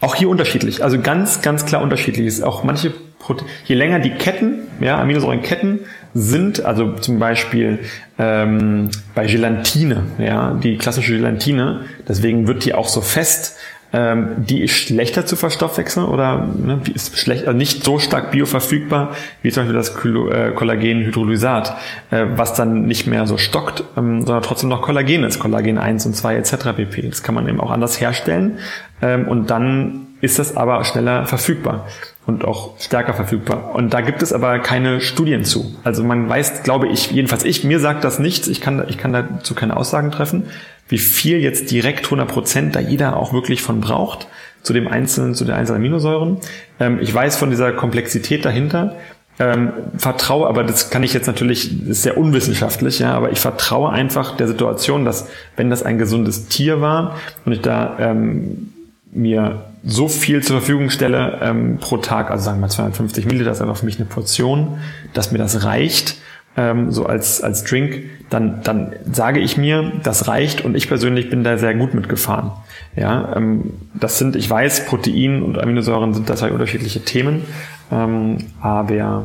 Auch 0.00 0.16
hier 0.16 0.28
unterschiedlich, 0.28 0.82
also 0.82 1.00
ganz, 1.00 1.42
ganz 1.42 1.64
klar 1.64 1.80
unterschiedlich 1.80 2.26
ist. 2.26 2.42
Auch 2.42 2.64
manche 2.64 2.90
Proteine, 2.90 3.48
je 3.66 3.76
länger 3.76 4.00
die 4.00 4.10
Ketten, 4.10 4.66
ja, 4.80 5.00
Aminosäurenketten 5.00 5.80
sind, 6.14 6.64
also 6.64 6.92
zum 6.94 7.18
Beispiel 7.18 7.80
ähm, 8.18 8.90
bei 9.14 9.26
Gelatine, 9.26 10.04
ja, 10.18 10.54
die 10.54 10.76
klassische 10.76 11.16
Gelatine, 11.16 11.80
deswegen 12.08 12.46
wird 12.46 12.64
die 12.64 12.74
auch 12.74 12.88
so 12.88 13.00
fest, 13.00 13.56
ähm, 13.94 14.28
die 14.38 14.62
ist 14.62 14.72
schlechter 14.72 15.26
zu 15.26 15.36
verstoffwechseln 15.36 16.06
oder 16.06 16.46
ne, 16.56 16.80
ist 16.94 17.18
schlecht, 17.18 17.46
also 17.46 17.56
nicht 17.56 17.84
so 17.84 17.98
stark 17.98 18.30
bioverfügbar 18.30 19.14
wie 19.42 19.50
zum 19.50 19.64
Beispiel 19.64 19.76
das 19.76 19.90
äh, 20.34 20.52
Kollagenhydrolysat, 20.52 21.76
äh, 22.10 22.24
was 22.34 22.54
dann 22.54 22.86
nicht 22.86 23.06
mehr 23.06 23.26
so 23.26 23.36
stockt, 23.36 23.84
ähm, 23.96 24.22
sondern 24.24 24.42
trotzdem 24.42 24.70
noch 24.70 24.80
Kollagen 24.82 25.24
ist, 25.24 25.38
Kollagen 25.38 25.76
1 25.76 26.06
und 26.06 26.16
2 26.16 26.36
etc. 26.36 26.56
pp. 26.76 27.08
Das 27.08 27.22
kann 27.22 27.34
man 27.34 27.46
eben 27.48 27.60
auch 27.60 27.70
anders 27.70 28.00
herstellen 28.00 28.58
ähm, 29.02 29.28
und 29.28 29.50
dann 29.50 30.06
ist 30.22 30.38
das 30.38 30.56
aber 30.56 30.84
schneller 30.84 31.26
verfügbar 31.26 31.86
und 32.26 32.44
auch 32.44 32.78
stärker 32.78 33.14
verfügbar. 33.14 33.74
Und 33.74 33.92
da 33.92 34.00
gibt 34.00 34.22
es 34.22 34.32
aber 34.32 34.58
keine 34.60 35.00
Studien 35.00 35.44
zu. 35.44 35.74
Also 35.82 36.04
man 36.04 36.28
weiß, 36.28 36.62
glaube 36.62 36.88
ich, 36.88 37.10
jedenfalls 37.10 37.44
ich, 37.44 37.64
mir 37.64 37.80
sagt 37.80 38.04
das 38.04 38.18
nichts, 38.18 38.46
ich 38.46 38.60
kann, 38.60 38.84
ich 38.88 38.96
kann 38.96 39.12
dazu 39.12 39.54
keine 39.54 39.76
Aussagen 39.76 40.10
treffen, 40.12 40.44
wie 40.88 40.98
viel 40.98 41.38
jetzt 41.38 41.70
direkt 41.70 42.06
100 42.06 42.28
Prozent 42.28 42.76
da 42.76 42.80
jeder 42.80 43.16
auch 43.16 43.32
wirklich 43.32 43.62
von 43.62 43.80
braucht, 43.80 44.28
zu 44.62 44.72
dem 44.72 44.86
einzelnen, 44.86 45.34
zu 45.34 45.44
den 45.44 45.54
einzelnen 45.54 45.80
Aminosäuren. 45.80 46.38
Ähm, 46.78 47.00
ich 47.00 47.12
weiß 47.12 47.36
von 47.36 47.50
dieser 47.50 47.72
Komplexität 47.72 48.44
dahinter, 48.44 48.96
ähm, 49.38 49.72
vertraue, 49.96 50.46
aber 50.46 50.62
das 50.62 50.90
kann 50.90 51.02
ich 51.02 51.14
jetzt 51.14 51.26
natürlich, 51.26 51.88
ist 51.88 52.02
sehr 52.02 52.18
unwissenschaftlich, 52.18 53.00
ja, 53.00 53.14
aber 53.14 53.32
ich 53.32 53.40
vertraue 53.40 53.90
einfach 53.90 54.36
der 54.36 54.46
Situation, 54.46 55.04
dass 55.04 55.28
wenn 55.56 55.70
das 55.70 55.82
ein 55.82 55.98
gesundes 55.98 56.46
Tier 56.46 56.80
war 56.80 57.16
und 57.44 57.52
ich 57.52 57.62
da 57.62 57.96
ähm, 57.98 58.72
mir 59.10 59.71
so 59.84 60.08
viel 60.08 60.42
zur 60.42 60.58
Verfügung 60.58 60.90
stelle 60.90 61.38
ähm, 61.42 61.78
pro 61.80 61.96
Tag, 61.96 62.30
also 62.30 62.44
sagen 62.44 62.58
wir 62.58 62.62
mal 62.62 62.70
250 62.70 63.24
Milliliter, 63.24 63.50
das 63.50 63.58
ist 63.58 63.62
einfach 63.62 63.76
für 63.76 63.86
mich 63.86 63.96
eine 63.96 64.06
Portion, 64.06 64.78
dass 65.12 65.32
mir 65.32 65.38
das 65.38 65.64
reicht, 65.64 66.16
ähm, 66.56 66.92
so 66.92 67.06
als, 67.06 67.42
als 67.42 67.64
Drink, 67.64 68.04
dann, 68.30 68.62
dann 68.62 68.94
sage 69.10 69.40
ich 69.40 69.56
mir, 69.56 69.92
das 70.02 70.28
reicht 70.28 70.60
und 70.60 70.76
ich 70.76 70.88
persönlich 70.88 71.30
bin 71.30 71.44
da 71.44 71.58
sehr 71.58 71.74
gut 71.74 71.94
mitgefahren. 71.94 72.52
Ja, 72.94 73.34
ähm, 73.36 73.72
das 73.94 74.18
sind, 74.18 74.36
ich 74.36 74.48
weiß, 74.48 74.86
Protein 74.86 75.42
und 75.42 75.58
Aminosäuren 75.58 76.14
sind 76.14 76.28
das 76.28 76.42
halt 76.42 76.52
unterschiedliche 76.52 77.04
Themen, 77.04 77.42
ähm, 77.90 78.38
aber 78.60 79.24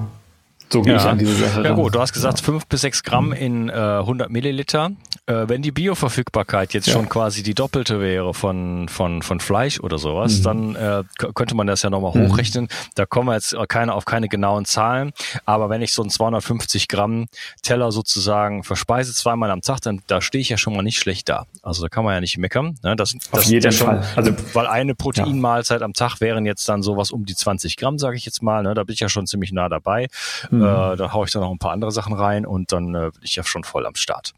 so 0.69 0.81
gehe 0.81 0.93
ja. 0.93 0.99
ich 0.99 1.05
an 1.05 1.17
diese 1.17 1.35
Sache 1.35 1.63
Ja 1.63 1.73
gut, 1.73 1.95
du 1.95 1.99
hast 1.99 2.13
gesagt, 2.13 2.41
fünf 2.41 2.65
bis 2.67 2.81
sechs 2.81 3.03
Gramm 3.03 3.31
in 3.31 3.69
äh, 3.69 3.73
100 3.73 4.29
Milliliter. 4.29 4.91
Äh, 5.27 5.49
wenn 5.49 5.61
die 5.61 5.73
Bioverfügbarkeit 5.73 6.73
jetzt 6.73 6.87
ja. 6.87 6.93
schon 6.93 7.09
quasi 7.09 7.43
die 7.43 7.53
doppelte 7.53 7.99
wäre 7.99 8.33
von, 8.33 8.87
von, 8.87 9.21
von 9.21 9.41
Fleisch 9.41 9.79
oder 9.81 9.97
sowas, 9.97 10.39
mhm. 10.39 10.43
dann 10.43 10.75
äh, 10.75 11.03
könnte 11.33 11.53
man 11.53 11.67
das 11.67 11.81
ja 11.81 11.89
nochmal 11.89 12.13
mhm. 12.15 12.29
hochrechnen. 12.29 12.69
Da 12.95 13.05
kommen 13.05 13.27
wir 13.27 13.33
jetzt 13.33 13.53
keine, 13.67 13.93
auf 13.93 14.05
keine 14.05 14.29
genauen 14.29 14.63
Zahlen. 14.63 15.11
Aber 15.45 15.69
wenn 15.69 15.81
ich 15.81 15.93
so 15.93 16.01
einen 16.01 16.11
250 16.11 16.87
Gramm 16.87 17.27
Teller 17.61 17.91
sozusagen 17.91 18.63
verspeise 18.63 19.13
zweimal 19.13 19.51
am 19.51 19.61
Tag, 19.61 19.81
dann 19.81 20.01
da 20.07 20.21
stehe 20.21 20.41
ich 20.41 20.47
ja 20.47 20.57
schon 20.57 20.73
mal 20.73 20.81
nicht 20.81 20.97
schlecht 20.97 21.27
da. 21.27 21.45
Also 21.61 21.83
da 21.83 21.89
kann 21.89 22.05
man 22.05 22.13
ja 22.13 22.21
nicht 22.21 22.37
meckern. 22.37 22.77
Ne? 22.81 22.95
Das, 22.95 23.13
auf 23.31 23.41
das 23.41 23.49
jeden 23.49 23.65
ja 23.65 23.71
schon, 23.73 23.87
Fall. 23.87 24.03
Also, 24.15 24.31
weil 24.53 24.67
eine 24.67 24.95
Proteinmahlzeit 24.95 25.81
ja. 25.81 25.85
am 25.85 25.91
Tag 25.91 26.21
wären 26.21 26.45
jetzt 26.45 26.69
dann 26.69 26.81
sowas 26.83 27.11
um 27.11 27.25
die 27.25 27.35
20 27.35 27.75
Gramm, 27.75 27.99
sage 27.99 28.15
ich 28.15 28.25
jetzt 28.25 28.41
mal. 28.41 28.63
Ne? 28.63 28.73
Da 28.73 28.85
bin 28.85 28.93
ich 28.93 29.01
ja 29.01 29.09
schon 29.09 29.27
ziemlich 29.27 29.51
nah 29.51 29.67
dabei. 29.67 30.07
Mhm. 30.51 30.61
Äh, 30.61 30.95
da 30.95 31.11
haue 31.11 31.25
ich 31.25 31.33
dann 31.33 31.41
noch 31.41 31.51
ein 31.51 31.59
paar 31.59 31.71
andere 31.71 31.91
Sachen 31.91 32.13
rein 32.13 32.45
und 32.45 32.71
dann 32.71 32.95
äh, 32.95 33.11
bin 33.11 33.23
ich 33.23 33.35
ja 33.35 33.43
schon 33.43 33.65
voll 33.65 33.85
am 33.85 33.95
Start. 33.95 34.33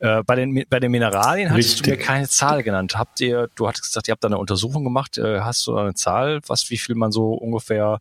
Äh, 0.00 0.22
bei, 0.34 0.40
den, 0.40 0.64
bei 0.68 0.80
den 0.80 0.90
Mineralien 0.90 1.50
hattest 1.50 1.76
Richtig. 1.76 1.82
du 1.84 1.90
mir 1.90 1.96
keine 1.96 2.28
Zahl 2.28 2.62
genannt. 2.62 2.98
Habt 2.98 3.20
ihr, 3.20 3.48
du 3.54 3.68
hattest 3.68 3.84
gesagt, 3.84 4.08
ihr 4.08 4.12
habt 4.12 4.24
da 4.24 4.28
eine 4.28 4.38
Untersuchung 4.38 4.82
gemacht. 4.82 5.16
Äh, 5.18 5.40
hast 5.40 5.66
du 5.66 5.76
eine 5.76 5.94
Zahl, 5.94 6.40
was, 6.46 6.70
wie 6.70 6.76
viel 6.76 6.94
man 6.96 7.12
so 7.12 7.34
ungefähr 7.34 7.98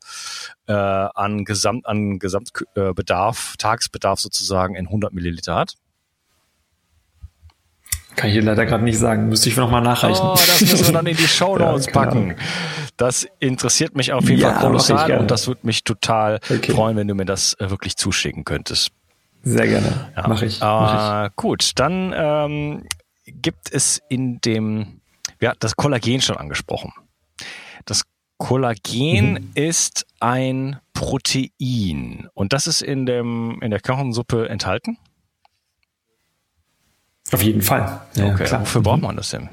äh, 0.67 0.73
an 0.73 1.45
Gesamt, 1.45 1.85
an 1.85 2.17
Gesamtbedarf, 2.19 3.55
Tagesbedarf 3.57 4.19
sozusagen 4.19 4.75
in 4.75 4.87
100 4.87 5.13
Milliliter 5.13 5.55
hat? 5.55 5.75
Kann 8.15 8.29
ich 8.29 8.35
dir 8.35 8.43
leider 8.43 8.65
gerade 8.65 8.83
nicht 8.83 8.97
sagen. 8.97 9.29
Müsste 9.29 9.49
ich 9.49 9.57
nochmal 9.57 9.81
nachreichen. 9.81 10.23
Oh, 10.23 10.33
das 10.35 10.61
müssen 10.61 10.87
wir 10.87 10.93
dann 10.93 11.07
in 11.07 11.17
die 11.17 11.27
Show 11.27 11.57
Notes 11.57 11.87
ja, 11.87 11.91
packen. 11.91 12.35
Das 12.97 13.27
interessiert 13.39 13.95
mich 13.95 14.13
auf 14.13 14.27
jeden 14.27 14.41
ja, 14.41 14.53
Fall 14.53 14.61
kolossal 14.61 15.19
und 15.19 15.31
das 15.31 15.47
würde 15.47 15.61
mich 15.63 15.83
total 15.83 16.39
okay. 16.49 16.71
freuen, 16.71 16.95
wenn 16.95 17.07
du 17.07 17.15
mir 17.15 17.25
das 17.25 17.55
äh, 17.59 17.69
wirklich 17.69 17.95
zuschicken 17.95 18.43
könntest. 18.43 18.91
Sehr 19.43 19.67
gerne. 19.67 20.11
Ja. 20.15 20.27
Mache 20.27 20.45
ich, 20.45 20.59
mach 20.61 21.25
ich. 21.25 21.31
Uh, 21.31 21.33
gut, 21.35 21.71
dann 21.75 22.13
ähm, 22.15 22.87
gibt 23.25 23.71
es 23.71 24.01
in 24.09 24.39
dem, 24.41 25.01
ja, 25.41 25.53
das 25.59 25.75
Kollagen 25.75 26.21
schon 26.21 26.37
angesprochen. 26.37 26.93
Das 27.85 28.03
Kollagen 28.37 29.33
mhm. 29.33 29.51
ist 29.53 30.05
ein 30.21 30.79
Protein 30.93 32.29
und 32.33 32.53
das 32.53 32.67
ist 32.67 32.81
in 32.81 33.05
dem 33.05 33.59
in 33.61 33.71
der 33.71 33.81
Knochensuppe 33.81 34.47
enthalten. 34.47 34.97
Auf 37.31 37.41
jeden 37.41 37.61
Fall. 37.61 38.01
Ja, 38.15 38.27
okay. 38.27 38.45
Klar. 38.45 38.61
Wofür 38.61 38.81
braucht 38.81 38.97
mhm. 38.97 39.07
man 39.07 39.17
das 39.17 39.29
denn? 39.31 39.49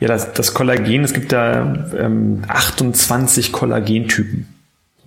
Ja, 0.00 0.08
das, 0.08 0.32
das 0.32 0.54
Kollagen, 0.54 1.04
es 1.04 1.12
gibt 1.12 1.32
da 1.32 1.86
ähm, 1.96 2.44
28 2.46 3.52
Kollagentypen. 3.52 4.57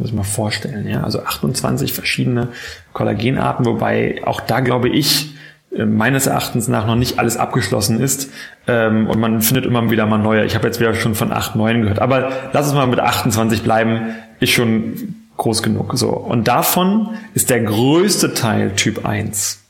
Muss 0.01 0.12
man 0.12 0.24
vorstellen. 0.24 0.88
Ja? 0.88 1.03
Also 1.03 1.22
28 1.22 1.93
verschiedene 1.93 2.48
Kollagenarten, 2.93 3.65
wobei 3.65 4.22
auch 4.25 4.41
da 4.41 4.60
glaube 4.60 4.89
ich, 4.89 5.36
äh, 5.75 5.86
meines 5.86 6.25
Erachtens 6.25 6.67
nach 6.67 6.88
noch 6.88 6.96
nicht 6.96 7.20
alles 7.20 7.38
abgeschlossen 7.38 8.00
ist. 8.00 8.31
Ähm, 8.67 9.08
und 9.08 9.20
man 9.20 9.41
findet 9.41 9.65
immer 9.65 9.89
wieder 9.91 10.08
mal 10.08 10.17
neue. 10.17 10.43
Ich 10.46 10.55
habe 10.55 10.65
jetzt 10.65 10.79
wieder 10.79 10.96
schon 10.96 11.13
von 11.13 11.31
8, 11.31 11.55
9 11.55 11.84
gehört. 11.84 12.00
Aber 12.00 12.31
lass 12.51 12.65
uns 12.65 12.75
mal 12.75 12.88
mit 12.88 13.00
28 13.00 13.62
bleiben. 13.62 14.15
Ist 14.39 14.51
schon 14.51 15.15
groß 15.38 15.62
genug. 15.62 15.91
So. 15.98 16.10
Und 16.10 16.48
davon 16.48 17.10
ist 17.36 17.51
der 17.51 17.62
größte 17.62 18.34
Teil 18.34 18.72
Typ 18.75 19.05
1. 19.05 19.61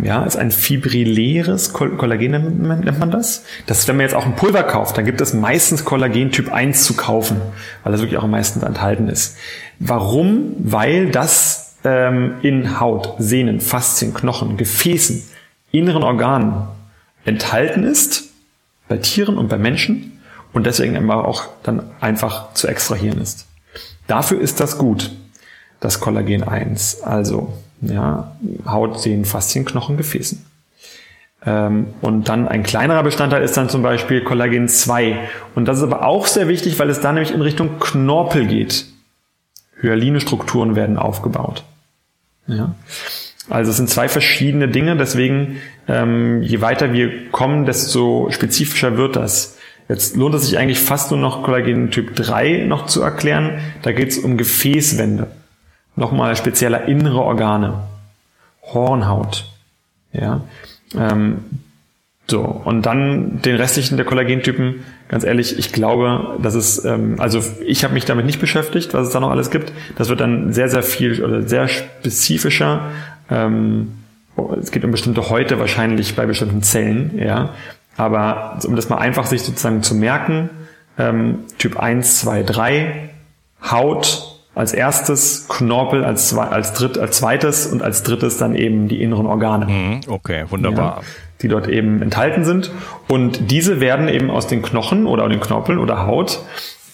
Ja, 0.00 0.22
ist 0.22 0.36
ein 0.36 0.52
fibrilläres 0.52 1.72
Kollagen 1.72 2.30
nennt 2.30 2.98
man 3.00 3.10
das. 3.10 3.44
Das 3.66 3.80
ist, 3.80 3.88
wenn 3.88 3.96
man 3.96 4.04
jetzt 4.04 4.14
auch 4.14 4.26
ein 4.26 4.36
Pulver 4.36 4.62
kauft, 4.62 4.96
dann 4.96 5.04
gibt 5.04 5.20
es 5.20 5.34
meistens 5.34 5.84
Kollagen 5.84 6.30
Typ 6.30 6.52
1 6.52 6.84
zu 6.84 6.94
kaufen, 6.94 7.40
weil 7.82 7.90
das 7.90 8.00
wirklich 8.00 8.16
auch 8.16 8.24
am 8.24 8.30
meisten 8.30 8.62
enthalten 8.62 9.08
ist. 9.08 9.36
Warum? 9.80 10.54
Weil 10.58 11.10
das 11.10 11.76
ähm, 11.82 12.34
in 12.42 12.78
Haut, 12.78 13.14
Sehnen, 13.18 13.60
Faszien, 13.60 14.14
Knochen, 14.14 14.56
Gefäßen, 14.56 15.24
inneren 15.72 16.04
Organen 16.04 16.68
enthalten 17.24 17.82
ist, 17.82 18.28
bei 18.86 18.98
Tieren 18.98 19.36
und 19.36 19.48
bei 19.48 19.58
Menschen 19.58 20.20
und 20.52 20.64
deswegen 20.64 20.94
immer 20.94 21.26
auch 21.26 21.48
dann 21.64 21.90
einfach 22.00 22.54
zu 22.54 22.68
extrahieren 22.68 23.20
ist. 23.20 23.46
Dafür 24.06 24.40
ist 24.40 24.60
das 24.60 24.78
gut, 24.78 25.10
das 25.80 25.98
Kollagen 25.98 26.44
1. 26.44 27.02
Also 27.02 27.52
ja, 27.80 28.36
Haut, 28.66 29.00
Sehnen, 29.00 29.24
Faszien, 29.24 29.64
Knochen, 29.64 29.96
Gefäßen. 29.96 30.44
Ähm, 31.46 31.88
und 32.00 32.28
dann 32.28 32.48
ein 32.48 32.62
kleinerer 32.62 33.02
Bestandteil 33.02 33.42
ist 33.42 33.56
dann 33.56 33.68
zum 33.68 33.82
Beispiel 33.82 34.22
Kollagen 34.22 34.68
2. 34.68 35.18
Und 35.54 35.66
das 35.66 35.78
ist 35.78 35.84
aber 35.84 36.04
auch 36.04 36.26
sehr 36.26 36.48
wichtig, 36.48 36.78
weil 36.78 36.90
es 36.90 37.00
da 37.00 37.12
nämlich 37.12 37.32
in 37.32 37.40
Richtung 37.40 37.78
Knorpel 37.78 38.46
geht. 38.46 38.86
Hyaline-Strukturen 39.80 40.74
werden 40.74 40.96
aufgebaut. 40.96 41.64
Ja. 42.48 42.74
Also 43.48 43.70
es 43.70 43.76
sind 43.76 43.88
zwei 43.88 44.08
verschiedene 44.08 44.68
Dinge, 44.68 44.96
deswegen 44.96 45.58
ähm, 45.86 46.42
je 46.42 46.60
weiter 46.60 46.92
wir 46.92 47.30
kommen, 47.30 47.64
desto 47.64 48.28
spezifischer 48.30 48.96
wird 48.96 49.16
das. 49.16 49.56
Jetzt 49.88 50.16
lohnt 50.16 50.34
es 50.34 50.46
sich 50.46 50.58
eigentlich 50.58 50.80
fast 50.80 51.10
nur 51.12 51.20
noch 51.20 51.42
Kollagen 51.44 51.90
Typ 51.90 52.14
3 52.14 52.64
noch 52.66 52.86
zu 52.86 53.00
erklären. 53.00 53.60
Da 53.82 53.92
geht 53.92 54.10
es 54.10 54.18
um 54.18 54.36
Gefäßwände 54.36 55.28
nochmal 55.98 56.36
spezieller 56.36 56.86
innere 56.86 57.20
Organe, 57.20 57.74
Hornhaut, 58.62 59.46
ja, 60.12 60.40
ähm, 60.96 61.44
so 62.30 62.40
und 62.40 62.82
dann 62.82 63.40
den 63.42 63.56
restlichen 63.56 63.96
der 63.96 64.06
Kollagentypen. 64.06 64.84
Ganz 65.08 65.24
ehrlich, 65.24 65.58
ich 65.58 65.72
glaube, 65.72 66.36
das 66.42 66.54
ist 66.54 66.84
ähm, 66.84 67.16
also 67.18 67.42
ich 67.64 67.84
habe 67.84 67.94
mich 67.94 68.04
damit 68.04 68.26
nicht 68.26 68.40
beschäftigt, 68.40 68.92
was 68.92 69.06
es 69.06 69.12
da 69.12 69.20
noch 69.20 69.30
alles 69.30 69.50
gibt. 69.50 69.72
Das 69.96 70.10
wird 70.10 70.20
dann 70.20 70.52
sehr 70.52 70.68
sehr 70.68 70.82
viel 70.82 71.24
oder 71.24 71.42
sehr 71.42 71.68
spezifischer. 71.68 72.90
Ähm, 73.30 73.94
es 74.60 74.70
geht 74.70 74.84
um 74.84 74.90
bestimmte 74.90 75.30
Häute 75.30 75.58
wahrscheinlich 75.58 76.14
bei 76.14 76.26
bestimmten 76.26 76.62
Zellen, 76.62 77.18
ja. 77.18 77.54
Aber 77.96 78.58
um 78.64 78.76
das 78.76 78.88
mal 78.88 78.98
einfach 78.98 79.26
sich 79.26 79.42
sozusagen 79.42 79.82
zu 79.82 79.94
merken, 79.94 80.50
ähm, 80.98 81.40
Typ 81.58 81.78
1, 81.78 82.20
2, 82.20 82.42
3, 82.44 83.10
Haut, 83.70 84.37
als 84.58 84.72
erstes, 84.72 85.46
Knorpel 85.48 86.04
als, 86.04 86.36
als, 86.36 86.72
dritt, 86.72 86.98
als 86.98 87.18
zweites 87.18 87.66
und 87.66 87.80
als 87.80 88.02
drittes 88.02 88.38
dann 88.38 88.56
eben 88.56 88.88
die 88.88 89.00
inneren 89.00 89.26
Organe. 89.26 89.66
Mhm, 89.66 90.00
okay, 90.08 90.46
wunderbar. 90.48 90.96
Ja, 90.96 91.02
die 91.42 91.48
dort 91.48 91.68
eben 91.68 92.02
enthalten 92.02 92.44
sind. 92.44 92.72
Und 93.06 93.52
diese 93.52 93.80
werden 93.80 94.08
eben 94.08 94.30
aus 94.30 94.48
den 94.48 94.60
Knochen 94.62 95.06
oder 95.06 95.28
den 95.28 95.38
Knorpeln 95.38 95.78
oder 95.78 96.06
Haut, 96.06 96.40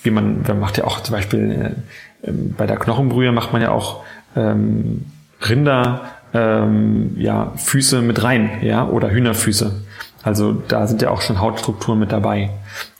wie 0.03 0.11
man, 0.11 0.43
man 0.47 0.61
macht 0.61 0.77
ja 0.77 0.85
auch 0.85 1.01
zum 1.01 1.15
Beispiel 1.15 1.75
äh, 2.23 2.31
bei 2.31 2.67
der 2.67 2.77
Knochenbrühe 2.77 3.33
macht 3.33 3.55
man 3.55 3.63
ja 3.63 3.71
auch 3.71 4.03
ähm, 4.37 5.07
Rinder, 5.41 6.03
ähm, 6.35 7.15
ja, 7.17 7.53
Füße 7.57 8.03
mit 8.03 8.23
rein, 8.23 8.59
ja, 8.61 8.87
oder 8.87 9.11
Hühnerfüße. 9.11 9.83
Also 10.23 10.53
da 10.53 10.87
sind 10.87 11.01
ja 11.01 11.11
auch 11.11 11.23
schon 11.23 11.41
Hautstrukturen 11.41 11.99
mit 11.99 12.13
dabei. 12.13 12.51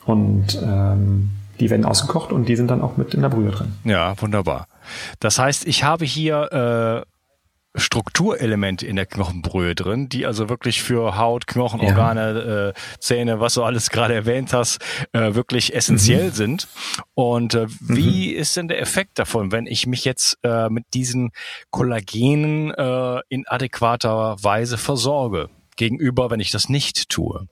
Und 0.07 0.59
ähm, 0.63 1.31
die 1.61 1.71
werden 1.71 1.85
ausgekocht 1.85 2.33
und 2.33 2.49
die 2.49 2.57
sind 2.57 2.71
dann 2.71 2.81
auch 2.81 2.97
mit 2.97 3.15
in 3.15 3.23
der 3.23 3.29
Brühe 3.29 3.51
drin. 3.51 3.75
Ja, 3.85 4.21
wunderbar. 4.21 4.67
Das 5.21 5.39
heißt, 5.39 5.67
ich 5.67 5.85
habe 5.85 6.05
hier 6.05 7.05
äh, 7.05 7.15
Strukturelemente 7.77 8.87
in 8.87 8.95
der 8.95 9.07
Knochenbrühe 9.07 9.75
drin, 9.75 10.09
die 10.09 10.27
also 10.27 10.49
wirklich 10.49 10.81
für 10.81 11.19
Haut, 11.19 11.49
Knochen, 11.49 11.81
ja. 11.81 11.89
Organe, 11.89 12.73
äh, 12.77 12.81
Zähne, 13.01 13.41
was 13.41 13.55
du 13.55 13.65
alles 13.65 13.91
gerade 13.91 14.15
erwähnt 14.15 14.53
hast, 14.53 14.79
äh, 15.13 15.35
wirklich 15.35 15.75
essentiell 15.75 16.29
mhm. 16.29 16.33
sind. 16.33 16.69
Und 17.15 17.55
äh, 17.55 17.67
wie 17.81 18.33
mhm. 18.33 18.39
ist 18.39 18.57
denn 18.57 18.69
der 18.69 18.81
Effekt 18.81 19.19
davon, 19.19 19.51
wenn 19.51 19.67
ich 19.67 19.89
mich 19.89 20.05
jetzt 20.05 20.39
äh, 20.45 20.69
mit 20.69 20.85
diesen 20.95 21.33
Kollagenen 21.71 22.73
äh, 22.73 23.21
in 23.29 23.45
adäquater 23.49 24.37
Weise 24.41 24.79
versorge, 24.79 25.51
gegenüber, 25.77 26.31
wenn 26.31 26.39
ich 26.39 26.53
das 26.53 26.69
nicht 26.69 27.09
tue? 27.09 27.49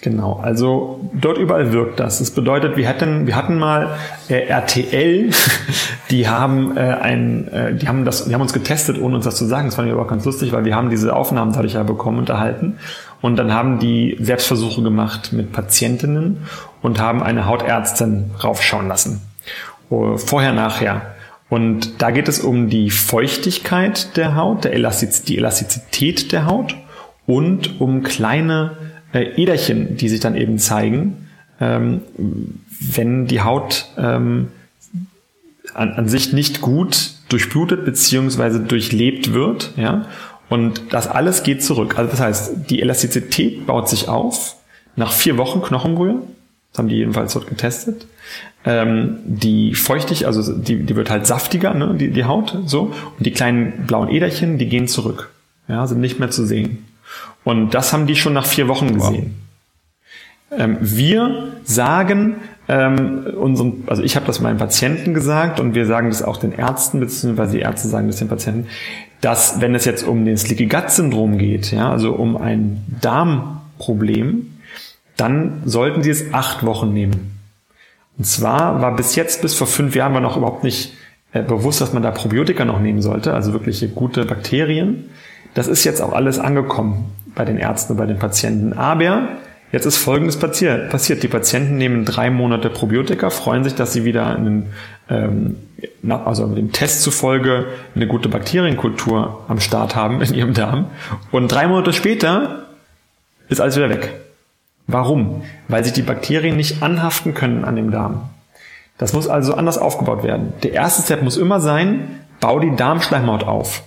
Genau, 0.00 0.38
also 0.40 1.00
dort 1.12 1.38
überall 1.38 1.72
wirkt 1.72 1.98
das. 1.98 2.20
Das 2.20 2.30
bedeutet, 2.30 2.76
wir 2.76 2.88
hatten, 2.88 3.26
wir 3.26 3.34
hatten 3.34 3.58
mal 3.58 3.96
äh, 4.28 4.46
RTL, 4.46 5.30
die 6.10 6.28
haben 6.28 6.76
äh, 6.76 6.80
ein, 6.80 7.48
äh, 7.48 7.74
die 7.74 7.88
haben 7.88 8.04
das, 8.04 8.26
die 8.26 8.32
haben 8.32 8.42
uns 8.42 8.52
getestet, 8.52 9.00
ohne 9.00 9.16
uns 9.16 9.24
das 9.24 9.34
zu 9.36 9.44
sagen. 9.44 9.66
Das 9.66 9.74
fand 9.74 9.88
ich 9.88 9.94
aber 9.94 10.02
auch 10.02 10.08
ganz 10.08 10.24
lustig, 10.24 10.52
weil 10.52 10.64
wir 10.64 10.76
haben 10.76 10.88
diese 10.88 11.16
Aufnahmen 11.16 11.52
dadurch 11.52 11.72
ja 11.74 11.82
bekommen, 11.82 12.18
unterhalten. 12.18 12.78
Und 13.20 13.36
dann 13.36 13.52
haben 13.52 13.80
die 13.80 14.16
Selbstversuche 14.20 14.82
gemacht 14.82 15.32
mit 15.32 15.52
Patientinnen 15.52 16.46
und 16.80 17.00
haben 17.00 17.20
eine 17.20 17.46
Hautärztin 17.46 18.30
raufschauen 18.44 18.86
lassen. 18.86 19.20
Oh, 19.90 20.16
vorher, 20.16 20.52
nachher. 20.52 21.02
Und 21.48 22.00
da 22.02 22.12
geht 22.12 22.28
es 22.28 22.38
um 22.38 22.68
die 22.68 22.90
Feuchtigkeit 22.90 24.16
der 24.16 24.36
Haut, 24.36 24.62
der 24.62 24.74
Elastiz 24.74 25.22
die 25.22 25.38
Elastizität 25.38 26.30
der 26.30 26.46
Haut 26.46 26.76
und 27.26 27.80
um 27.80 28.02
kleine 28.02 28.76
äh, 29.12 29.42
Äderchen, 29.42 29.96
die 29.96 30.08
sich 30.08 30.20
dann 30.20 30.36
eben 30.36 30.58
zeigen, 30.58 31.28
ähm, 31.60 32.02
wenn 32.80 33.26
die 33.26 33.40
Haut 33.40 33.86
ähm, 33.96 34.48
an, 35.74 35.92
an 35.92 36.08
sich 36.08 36.32
nicht 36.32 36.60
gut 36.60 37.12
durchblutet 37.28 37.84
beziehungsweise 37.84 38.60
durchlebt 38.60 39.32
wird, 39.32 39.72
ja. 39.76 40.06
Und 40.48 40.94
das 40.94 41.08
alles 41.08 41.42
geht 41.42 41.62
zurück. 41.62 41.98
Also 41.98 42.10
das 42.10 42.20
heißt, 42.20 42.70
die 42.70 42.80
Elastizität 42.80 43.66
baut 43.66 43.88
sich 43.88 44.08
auf 44.08 44.56
nach 44.96 45.12
vier 45.12 45.36
Wochen 45.36 45.60
Knochenbrühe. 45.60 46.22
Das 46.72 46.78
haben 46.78 46.88
die 46.88 46.96
jedenfalls 46.96 47.34
dort 47.34 47.48
getestet. 47.48 48.06
Ähm, 48.64 49.18
die 49.24 49.74
feuchtig, 49.74 50.26
also 50.26 50.56
die, 50.56 50.84
die 50.84 50.96
wird 50.96 51.10
halt 51.10 51.26
saftiger, 51.26 51.74
ne, 51.74 51.94
die, 51.98 52.10
die 52.10 52.24
Haut, 52.24 52.56
so. 52.64 52.94
Und 53.18 53.26
die 53.26 53.30
kleinen 53.30 53.86
blauen 53.86 54.08
Äderchen, 54.08 54.56
die 54.58 54.68
gehen 54.68 54.88
zurück. 54.88 55.30
Ja, 55.68 55.86
sind 55.86 56.00
nicht 56.00 56.18
mehr 56.18 56.30
zu 56.30 56.46
sehen. 56.46 56.87
Und 57.44 57.74
das 57.74 57.92
haben 57.92 58.06
die 58.06 58.16
schon 58.16 58.32
nach 58.32 58.46
vier 58.46 58.68
Wochen 58.68 58.94
gesehen. 58.94 59.36
Wow. 60.50 60.60
Ähm, 60.60 60.78
wir 60.80 61.52
sagen 61.64 62.36
ähm, 62.68 63.26
unseren, 63.38 63.84
also 63.86 64.02
ich 64.02 64.16
habe 64.16 64.26
das 64.26 64.40
meinen 64.40 64.58
Patienten 64.58 65.14
gesagt 65.14 65.60
und 65.60 65.74
wir 65.74 65.86
sagen 65.86 66.08
das 66.08 66.22
auch 66.22 66.36
den 66.36 66.52
Ärzten, 66.52 67.00
beziehungsweise 67.00 67.52
die 67.52 67.60
Ärzte 67.60 67.88
sagen 67.88 68.06
das 68.06 68.16
den 68.16 68.28
Patienten, 68.28 68.68
dass 69.20 69.60
wenn 69.60 69.74
es 69.74 69.84
jetzt 69.84 70.06
um 70.06 70.24
das 70.26 70.48
Leaky 70.48 70.66
Gut 70.66 70.90
Syndrom 70.90 71.38
geht, 71.38 71.72
ja, 71.72 71.90
also 71.90 72.12
um 72.12 72.36
ein 72.36 72.84
Darmproblem, 73.00 74.46
dann 75.16 75.62
sollten 75.64 76.02
sie 76.02 76.10
es 76.10 76.32
acht 76.32 76.64
Wochen 76.64 76.92
nehmen. 76.92 77.38
Und 78.16 78.24
zwar 78.24 78.80
war 78.80 78.94
bis 78.96 79.16
jetzt, 79.16 79.42
bis 79.42 79.54
vor 79.54 79.66
fünf 79.66 79.94
Jahren, 79.94 80.14
war 80.14 80.20
noch 80.20 80.36
überhaupt 80.36 80.64
nicht 80.64 80.92
äh, 81.32 81.42
bewusst, 81.42 81.80
dass 81.80 81.92
man 81.92 82.02
da 82.02 82.10
Probiotika 82.10 82.64
noch 82.64 82.80
nehmen 82.80 83.02
sollte, 83.02 83.34
also 83.34 83.52
wirkliche 83.52 83.88
gute 83.88 84.24
Bakterien. 84.24 85.10
Das 85.54 85.66
ist 85.66 85.84
jetzt 85.84 86.00
auch 86.00 86.12
alles 86.12 86.38
angekommen 86.38 87.06
bei 87.38 87.46
den 87.46 87.56
Ärzten 87.56 87.92
und 87.92 87.98
bei 87.98 88.04
den 88.04 88.18
Patienten. 88.18 88.74
Aber 88.74 89.28
jetzt 89.72 89.86
ist 89.86 89.96
Folgendes 89.96 90.38
passiert. 90.38 91.22
Die 91.22 91.28
Patienten 91.28 91.78
nehmen 91.78 92.04
drei 92.04 92.28
Monate 92.28 92.68
Probiotika, 92.68 93.30
freuen 93.30 93.64
sich, 93.64 93.74
dass 93.74 93.94
sie 93.94 94.04
wieder 94.04 94.26
einen, 94.26 94.74
ähm, 95.08 95.56
also 96.24 96.46
dem 96.46 96.72
Test 96.72 97.02
zufolge 97.02 97.66
eine 97.94 98.06
gute 98.06 98.28
Bakterienkultur 98.28 99.44
am 99.48 99.60
Start 99.60 99.96
haben 99.96 100.20
in 100.20 100.34
ihrem 100.34 100.52
Darm. 100.52 100.86
Und 101.30 101.48
drei 101.48 101.66
Monate 101.66 101.94
später 101.94 102.66
ist 103.48 103.60
alles 103.60 103.76
wieder 103.76 103.88
weg. 103.88 104.12
Warum? 104.86 105.42
Weil 105.68 105.84
sich 105.84 105.92
die 105.92 106.02
Bakterien 106.02 106.56
nicht 106.56 106.82
anhaften 106.82 107.34
können 107.34 107.64
an 107.64 107.76
dem 107.76 107.90
Darm. 107.90 108.30
Das 108.98 109.12
muss 109.12 109.28
also 109.28 109.54
anders 109.54 109.78
aufgebaut 109.78 110.24
werden. 110.24 110.54
Der 110.64 110.72
erste 110.72 111.02
Step 111.02 111.22
muss 111.22 111.36
immer 111.36 111.60
sein, 111.60 112.20
bau 112.40 112.58
die 112.58 112.74
Darmschleimhaut 112.74 113.44
auf. 113.44 113.82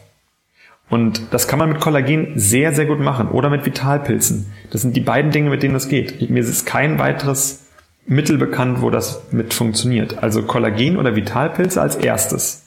Und 0.92 1.22
das 1.32 1.48
kann 1.48 1.58
man 1.58 1.70
mit 1.70 1.80
Kollagen 1.80 2.34
sehr, 2.36 2.74
sehr 2.74 2.86
gut 2.86 3.00
machen 3.00 3.30
oder 3.30 3.50
mit 3.50 3.66
Vitalpilzen. 3.66 4.52
Das 4.72 4.82
sind 4.82 4.94
die 4.94 5.02
beiden 5.02 5.32
Dinge, 5.32 5.50
mit 5.50 5.64
denen 5.64 5.74
das 5.74 5.88
geht. 5.88 6.30
Mir 6.30 6.42
ist 6.42 6.66
kein 6.66 7.00
weiteres 7.00 7.66
Mittel 8.06 8.38
bekannt, 8.38 8.82
wo 8.82 8.90
das 8.90 9.24
mit 9.32 9.54
funktioniert. 9.54 10.22
Also 10.22 10.44
Kollagen 10.44 10.98
oder 10.98 11.16
Vitalpilze 11.16 11.82
als 11.82 11.96
erstes. 11.96 12.66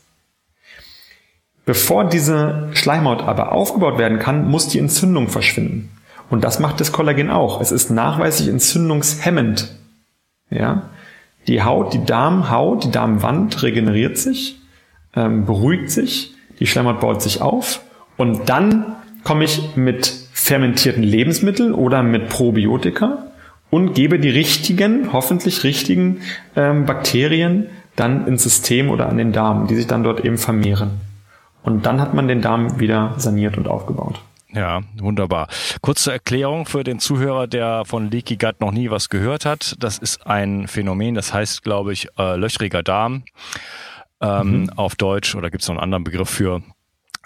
Bevor 1.66 2.06
diese 2.06 2.70
Schleimhaut 2.72 3.20
aber 3.20 3.52
aufgebaut 3.52 3.98
werden 3.98 4.18
kann, 4.18 4.48
muss 4.48 4.68
die 4.68 4.78
Entzündung 4.78 5.28
verschwinden. 5.28 5.90
Und 6.30 6.44
das 6.44 6.60
macht 6.60 6.80
das 6.80 6.92
Kollagen 6.92 7.28
auch. 7.28 7.60
Es 7.60 7.72
ist 7.72 7.90
nachweislich 7.90 8.48
entzündungshemmend. 8.48 9.68
Ja? 10.48 10.88
Die 11.46 11.62
Haut, 11.62 11.92
die 11.92 12.02
Darmhaut, 12.06 12.84
die 12.84 12.90
Darmwand 12.90 13.62
regeneriert 13.62 14.16
sich, 14.16 14.62
ähm, 15.14 15.44
beruhigt 15.44 15.90
sich, 15.90 16.34
die 16.58 16.66
Schleimhaut 16.66 17.00
baut 17.00 17.20
sich 17.20 17.42
auf 17.42 17.82
und 18.16 18.48
dann 18.48 18.96
komme 19.22 19.44
ich 19.44 19.76
mit 19.76 20.06
fermentierten 20.32 21.02
Lebensmitteln 21.02 21.72
oder 21.72 22.02
mit 22.02 22.28
Probiotika 22.28 23.26
und 23.70 23.94
gebe 23.94 24.18
die 24.18 24.30
richtigen, 24.30 25.12
hoffentlich 25.12 25.64
richtigen 25.64 26.20
ähm, 26.54 26.86
Bakterien 26.86 27.68
dann 27.96 28.26
ins 28.26 28.42
System 28.42 28.90
oder 28.90 29.08
an 29.08 29.16
den 29.16 29.32
Darm, 29.32 29.66
die 29.66 29.74
sich 29.76 29.86
dann 29.86 30.04
dort 30.04 30.24
eben 30.24 30.38
vermehren. 30.38 31.00
Und 31.62 31.86
dann 31.86 32.00
hat 32.00 32.12
man 32.14 32.28
den 32.28 32.42
Darm 32.42 32.78
wieder 32.78 33.14
saniert 33.16 33.56
und 33.56 33.68
aufgebaut. 33.68 34.20
Ja, 34.52 34.82
wunderbar. 34.98 35.48
Kurze 35.80 36.12
Erklärung 36.12 36.66
für 36.66 36.84
den 36.84 37.00
Zuhörer, 37.00 37.48
der 37.48 37.84
von 37.84 38.10
Leaky 38.10 38.36
Gut 38.36 38.60
noch 38.60 38.70
nie 38.70 38.90
was 38.90 39.08
gehört 39.08 39.44
hat. 39.44 39.74
Das 39.80 39.98
ist 39.98 40.26
ein 40.26 40.68
Phänomen, 40.68 41.14
das 41.14 41.34
heißt, 41.34 41.62
glaube 41.64 41.92
ich, 41.92 42.08
äh, 42.18 42.36
löchriger 42.36 42.84
Darm 42.84 43.24
ähm, 44.20 44.62
mhm. 44.62 44.70
auf 44.76 44.94
Deutsch 44.94 45.34
oder 45.34 45.50
gibt 45.50 45.62
es 45.62 45.68
noch 45.68 45.74
einen 45.74 45.82
anderen 45.82 46.04
Begriff 46.04 46.30
für? 46.30 46.62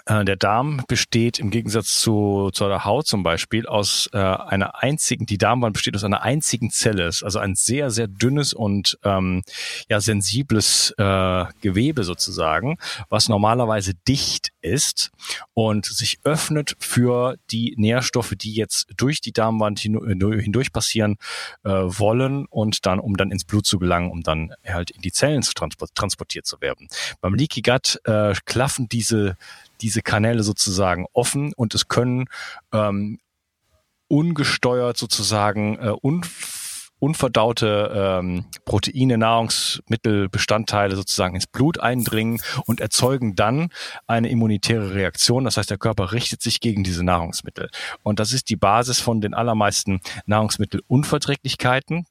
Äh, 0.09 0.25
der 0.25 0.35
Darm 0.35 0.81
besteht 0.87 1.39
im 1.39 1.51
Gegensatz 1.51 2.01
zu, 2.01 2.49
zu 2.51 2.67
der 2.67 2.83
Haut 2.83 3.07
zum 3.07 3.21
Beispiel 3.21 3.67
aus 3.67 4.09
äh, 4.11 4.17
einer 4.17 4.81
einzigen, 4.81 5.25
die 5.25 5.37
Darmwand 5.37 5.73
besteht 5.73 5.95
aus 5.95 6.03
einer 6.03 6.23
einzigen 6.23 6.71
Zelle, 6.71 7.05
also 7.05 7.39
ein 7.39 7.55
sehr, 7.55 7.91
sehr 7.91 8.07
dünnes 8.07 8.53
und 8.53 8.97
ähm, 9.03 9.43
ja 9.87 10.01
sensibles 10.01 10.93
äh, 10.97 11.45
Gewebe 11.61 12.03
sozusagen, 12.03 12.77
was 13.09 13.29
normalerweise 13.29 13.93
dicht 14.07 14.49
ist 14.61 15.11
und 15.53 15.85
sich 15.85 16.19
öffnet 16.23 16.75
für 16.79 17.37
die 17.51 17.75
Nährstoffe, 17.77 18.33
die 18.35 18.53
jetzt 18.53 18.87
durch 18.97 19.21
die 19.21 19.31
Darmwand 19.31 19.79
hindurch 19.79 20.73
passieren 20.73 21.17
äh, 21.63 21.69
wollen 21.69 22.47
und 22.47 22.85
dann, 22.87 22.99
um 22.99 23.15
dann 23.15 23.31
ins 23.31 23.45
Blut 23.45 23.67
zu 23.67 23.77
gelangen, 23.77 24.09
um 24.09 24.23
dann 24.23 24.53
halt 24.67 24.89
in 24.89 25.01
die 25.01 25.11
Zellen 25.11 25.43
zu 25.43 25.53
transportiert 25.53 26.47
zu 26.47 26.61
werden. 26.61 26.87
Beim 27.21 27.35
Leaky 27.35 27.61
Gut 27.61 27.99
äh, 28.05 28.33
klaffen 28.45 28.89
diese 28.89 29.37
diese 29.81 30.01
Kanäle 30.01 30.43
sozusagen 30.43 31.05
offen 31.13 31.53
und 31.55 31.75
es 31.75 31.87
können 31.87 32.25
ähm, 32.73 33.19
ungesteuert 34.07 34.97
sozusagen 34.97 35.77
äh, 35.79 35.91
unv 36.01 36.59
unverdaute 36.99 37.91
ähm, 37.95 38.45
Proteine, 38.65 39.17
Nahrungsmittelbestandteile 39.17 40.95
sozusagen 40.95 41.35
ins 41.35 41.47
Blut 41.47 41.79
eindringen 41.79 42.41
und 42.65 42.81
erzeugen 42.81 43.35
dann 43.35 43.69
eine 44.05 44.29
immunitäre 44.29 44.93
Reaktion. 44.93 45.45
Das 45.45 45.57
heißt, 45.57 45.69
der 45.69 45.77
Körper 45.77 46.11
richtet 46.11 46.41
sich 46.41 46.59
gegen 46.59 46.83
diese 46.83 47.03
Nahrungsmittel. 47.03 47.69
Und 48.03 48.19
das 48.19 48.33
ist 48.33 48.49
die 48.49 48.57
Basis 48.57 48.99
von 48.99 49.21
den 49.21 49.33
allermeisten 49.33 50.01
Nahrungsmittelunverträglichkeiten. 50.25 52.05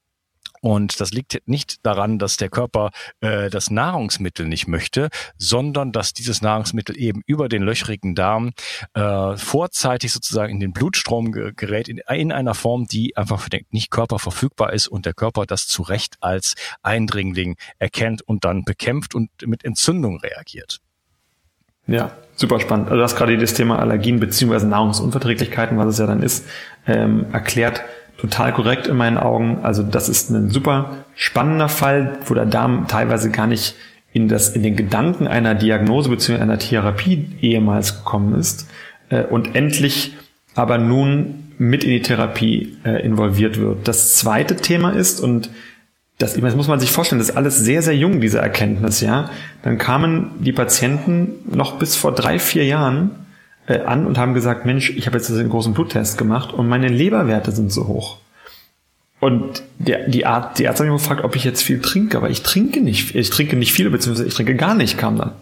Und 0.60 1.00
das 1.00 1.12
liegt 1.12 1.42
nicht 1.46 1.84
daran, 1.86 2.18
dass 2.18 2.36
der 2.36 2.48
Körper 2.48 2.90
äh, 3.20 3.50
das 3.50 3.70
Nahrungsmittel 3.70 4.46
nicht 4.46 4.68
möchte, 4.68 5.08
sondern 5.36 5.92
dass 5.92 6.12
dieses 6.12 6.42
Nahrungsmittel 6.42 6.98
eben 6.98 7.22
über 7.26 7.48
den 7.48 7.62
löchrigen 7.62 8.14
Darm 8.14 8.52
äh, 8.94 9.36
vorzeitig 9.36 10.12
sozusagen 10.12 10.52
in 10.52 10.60
den 10.60 10.72
Blutstrom 10.72 11.32
gerät, 11.32 11.88
in, 11.88 11.98
in 12.08 12.32
einer 12.32 12.54
Form, 12.54 12.86
die 12.86 13.16
einfach 13.16 13.40
für 13.40 13.50
den 13.50 13.64
nicht 13.70 13.90
Körper 13.90 14.18
verfügbar 14.18 14.72
ist 14.72 14.88
und 14.88 15.06
der 15.06 15.14
Körper 15.14 15.46
das 15.46 15.66
zu 15.66 15.82
Recht 15.82 16.16
als 16.20 16.54
Eindringling 16.82 17.56
erkennt 17.78 18.22
und 18.22 18.44
dann 18.44 18.64
bekämpft 18.64 19.14
und 19.14 19.30
mit 19.46 19.64
Entzündung 19.64 20.20
reagiert. 20.20 20.80
Ja, 21.88 22.12
super 22.36 22.60
spannend. 22.60 22.88
Also 22.88 22.98
du 22.98 23.02
hast 23.02 23.16
gerade 23.16 23.38
das 23.38 23.54
Thema 23.54 23.78
Allergien 23.78 24.20
beziehungsweise 24.20 24.68
Nahrungsunverträglichkeiten, 24.68 25.78
was 25.78 25.88
es 25.88 25.98
ja 25.98 26.06
dann 26.06 26.22
ist, 26.22 26.46
ähm, 26.86 27.26
erklärt 27.32 27.82
total 28.18 28.52
korrekt 28.52 28.86
in 28.86 28.96
meinen 28.96 29.16
Augen. 29.16 29.60
Also 29.62 29.82
das 29.82 30.08
ist 30.10 30.30
ein 30.30 30.50
super 30.50 31.04
spannender 31.14 31.68
Fall, 31.70 32.18
wo 32.26 32.34
der 32.34 32.46
Darm 32.46 32.86
teilweise 32.88 33.30
gar 33.30 33.46
nicht 33.46 33.74
in 34.12 34.28
das, 34.28 34.50
in 34.50 34.62
den 34.62 34.76
Gedanken 34.76 35.26
einer 35.26 35.54
Diagnose 35.54 36.10
bzw. 36.10 36.40
einer 36.40 36.58
Therapie 36.58 37.30
ehemals 37.40 37.98
gekommen 37.98 38.34
ist 38.34 38.68
äh, 39.08 39.22
und 39.22 39.54
endlich 39.54 40.14
aber 40.54 40.78
nun 40.78 41.52
mit 41.58 41.84
in 41.84 41.90
die 41.90 42.02
Therapie 42.02 42.76
äh, 42.84 43.02
involviert 43.04 43.58
wird. 43.60 43.86
Das 43.86 44.16
zweite 44.16 44.56
Thema 44.56 44.90
ist, 44.90 45.20
und 45.20 45.50
das, 46.18 46.34
das 46.34 46.56
muss 46.56 46.68
man 46.68 46.80
sich 46.80 46.90
vorstellen, 46.90 47.20
das 47.20 47.30
ist 47.30 47.36
alles 47.36 47.58
sehr, 47.58 47.82
sehr 47.82 47.96
jung, 47.96 48.20
diese 48.20 48.38
Erkenntnis, 48.38 49.00
ja. 49.00 49.30
Dann 49.62 49.78
kamen 49.78 50.30
die 50.40 50.52
Patienten 50.52 51.34
noch 51.52 51.78
bis 51.78 51.94
vor 51.94 52.12
drei, 52.12 52.38
vier 52.38 52.64
Jahren 52.64 53.10
äh, 53.68 53.80
an 53.80 54.06
und 54.06 54.18
haben 54.18 54.34
gesagt, 54.34 54.66
Mensch, 54.66 54.90
ich 54.90 55.06
habe 55.06 55.16
jetzt 55.16 55.30
einen 55.30 55.50
großen 55.50 55.74
Bluttest 55.74 56.18
gemacht 56.18 56.52
und 56.52 56.68
meine 56.68 56.88
Leberwerte 56.88 57.52
sind 57.52 57.70
so 57.70 57.86
hoch. 57.86 58.18
Und 59.20 59.62
der, 59.78 60.08
die, 60.08 60.26
Art, 60.26 60.58
die 60.58 60.64
Ärzte 60.64 60.84
haben 60.84 60.92
mich 60.92 61.02
gefragt, 61.02 61.24
ob 61.24 61.34
ich 61.36 61.44
jetzt 61.44 61.62
viel 61.62 61.80
trinke, 61.80 62.16
aber 62.16 62.30
ich 62.30 62.42
trinke 62.42 62.80
nicht, 62.80 63.14
ich 63.14 63.30
trinke 63.30 63.56
nicht 63.56 63.72
viel, 63.72 63.90
beziehungsweise 63.90 64.28
ich 64.28 64.34
trinke 64.34 64.54
gar 64.54 64.74
nicht, 64.74 64.96
kam 64.96 65.18
dann. 65.18 65.32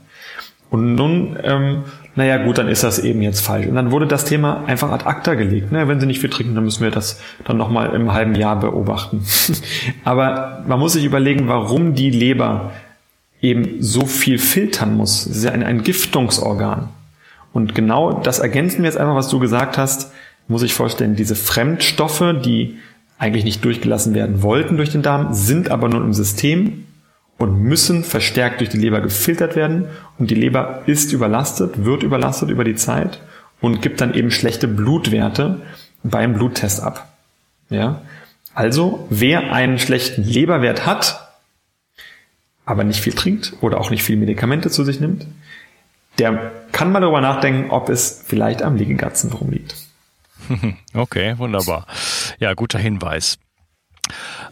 Und 0.70 0.94
nun, 0.94 1.38
ähm, 1.44 1.84
naja 2.16 2.42
gut, 2.42 2.58
dann 2.58 2.68
ist 2.68 2.82
das 2.82 2.98
eben 2.98 3.22
jetzt 3.22 3.40
falsch. 3.40 3.66
Und 3.66 3.76
dann 3.76 3.92
wurde 3.92 4.06
das 4.06 4.24
Thema 4.24 4.64
einfach 4.66 4.90
ad 4.90 5.04
acta 5.04 5.34
gelegt. 5.34 5.70
Ne? 5.70 5.86
Wenn 5.86 6.00
sie 6.00 6.06
nicht 6.06 6.20
viel 6.20 6.30
trinken, 6.30 6.54
dann 6.54 6.64
müssen 6.64 6.82
wir 6.82 6.90
das 6.90 7.20
dann 7.44 7.56
nochmal 7.56 7.94
im 7.94 8.12
halben 8.12 8.34
Jahr 8.34 8.58
beobachten. 8.58 9.24
Aber 10.04 10.64
man 10.66 10.80
muss 10.80 10.94
sich 10.94 11.04
überlegen, 11.04 11.46
warum 11.46 11.94
die 11.94 12.10
Leber 12.10 12.72
eben 13.40 13.76
so 13.80 14.06
viel 14.06 14.38
filtern 14.38 14.96
muss. 14.96 15.26
Das 15.26 15.36
ist 15.36 15.44
ja 15.44 15.52
ein, 15.52 15.62
ein 15.62 15.82
Giftungsorgan. 15.84 16.88
Und 17.56 17.74
genau 17.74 18.12
das 18.12 18.38
ergänzen 18.38 18.82
wir 18.82 18.90
jetzt 18.90 18.98
einfach, 18.98 19.14
was 19.14 19.30
du 19.30 19.38
gesagt 19.38 19.78
hast, 19.78 20.12
muss 20.46 20.62
ich 20.62 20.74
vorstellen, 20.74 21.16
diese 21.16 21.34
Fremdstoffe, 21.34 22.34
die 22.44 22.76
eigentlich 23.16 23.44
nicht 23.44 23.64
durchgelassen 23.64 24.12
werden 24.12 24.42
wollten 24.42 24.76
durch 24.76 24.90
den 24.90 25.00
Darm, 25.00 25.32
sind 25.32 25.70
aber 25.70 25.88
nun 25.88 26.04
im 26.04 26.12
System 26.12 26.84
und 27.38 27.58
müssen 27.58 28.04
verstärkt 28.04 28.60
durch 28.60 28.68
die 28.68 28.76
Leber 28.76 29.00
gefiltert 29.00 29.56
werden. 29.56 29.86
Und 30.18 30.30
die 30.30 30.34
Leber 30.34 30.82
ist 30.84 31.14
überlastet, 31.14 31.82
wird 31.82 32.02
überlastet 32.02 32.50
über 32.50 32.62
die 32.62 32.74
Zeit 32.74 33.22
und 33.62 33.80
gibt 33.80 34.02
dann 34.02 34.12
eben 34.12 34.30
schlechte 34.30 34.68
Blutwerte 34.68 35.62
beim 36.02 36.34
Bluttest 36.34 36.82
ab. 36.82 37.08
Ja? 37.70 38.02
Also, 38.52 39.06
wer 39.08 39.54
einen 39.54 39.78
schlechten 39.78 40.24
Leberwert 40.24 40.84
hat, 40.84 41.26
aber 42.66 42.84
nicht 42.84 43.00
viel 43.00 43.14
trinkt 43.14 43.54
oder 43.62 43.80
auch 43.80 43.88
nicht 43.88 44.02
viel 44.02 44.18
Medikamente 44.18 44.68
zu 44.68 44.84
sich 44.84 45.00
nimmt, 45.00 45.26
der 46.18 46.52
kann 46.76 46.92
mal 46.92 47.00
darüber 47.00 47.22
nachdenken, 47.22 47.70
ob 47.70 47.88
es 47.88 48.22
vielleicht 48.26 48.60
am 48.60 48.76
Liegegatzensyndrom 48.76 49.50
liegt. 49.50 49.76
Okay, 50.92 51.36
wunderbar. 51.38 51.86
Ja, 52.38 52.52
guter 52.52 52.78
Hinweis. 52.78 53.38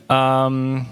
Ähm, 0.08 0.86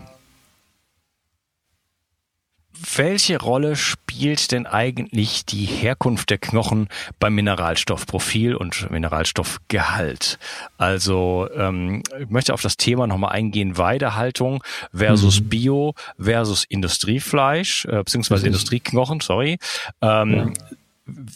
welche 2.95 3.41
Rolle 3.41 3.77
spielt 3.77 4.53
denn 4.53 4.67
eigentlich 4.67 5.47
die 5.47 5.65
Herkunft 5.65 6.29
der 6.29 6.37
Knochen 6.37 6.89
beim 7.19 7.35
Mineralstoffprofil 7.35 8.55
und 8.55 8.91
Mineralstoffgehalt? 8.91 10.39
Also 10.77 11.49
ähm, 11.57 12.03
ich 12.21 12.29
möchte 12.29 12.53
auf 12.53 12.61
das 12.61 12.77
Thema 12.77 13.07
nochmal 13.07 13.33
eingehen, 13.33 13.79
Weidehaltung 13.79 14.63
versus 14.95 15.41
mhm. 15.41 15.49
Bio 15.49 15.95
versus 16.21 16.65
Industriefleisch, 16.65 17.87
äh, 17.87 17.99
beziehungsweise 17.99 18.47
Industrieknochen, 18.47 19.21
sorry. 19.21 19.59
Ähm, 20.03 20.53
ja 20.61 20.77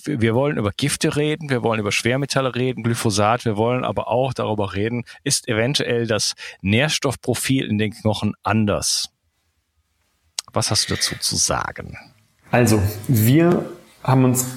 wir 0.04 0.34
wollen 0.34 0.56
über 0.58 0.70
Gifte 0.76 1.16
reden, 1.16 1.50
wir 1.50 1.62
wollen 1.62 1.80
über 1.80 1.92
Schwermetalle 1.92 2.54
reden, 2.54 2.82
Glyphosat, 2.82 3.44
wir 3.44 3.56
wollen 3.56 3.84
aber 3.84 4.08
auch 4.08 4.32
darüber 4.32 4.74
reden, 4.74 5.04
ist 5.24 5.48
eventuell 5.48 6.06
das 6.06 6.34
Nährstoffprofil 6.62 7.66
in 7.66 7.78
den 7.78 7.92
Knochen 7.92 8.34
anders? 8.42 9.10
Was 10.52 10.70
hast 10.70 10.88
du 10.88 10.94
dazu 10.94 11.16
zu 11.18 11.36
sagen? 11.36 11.96
Also, 12.50 12.80
wir 13.08 13.66
haben 14.02 14.24
uns 14.24 14.56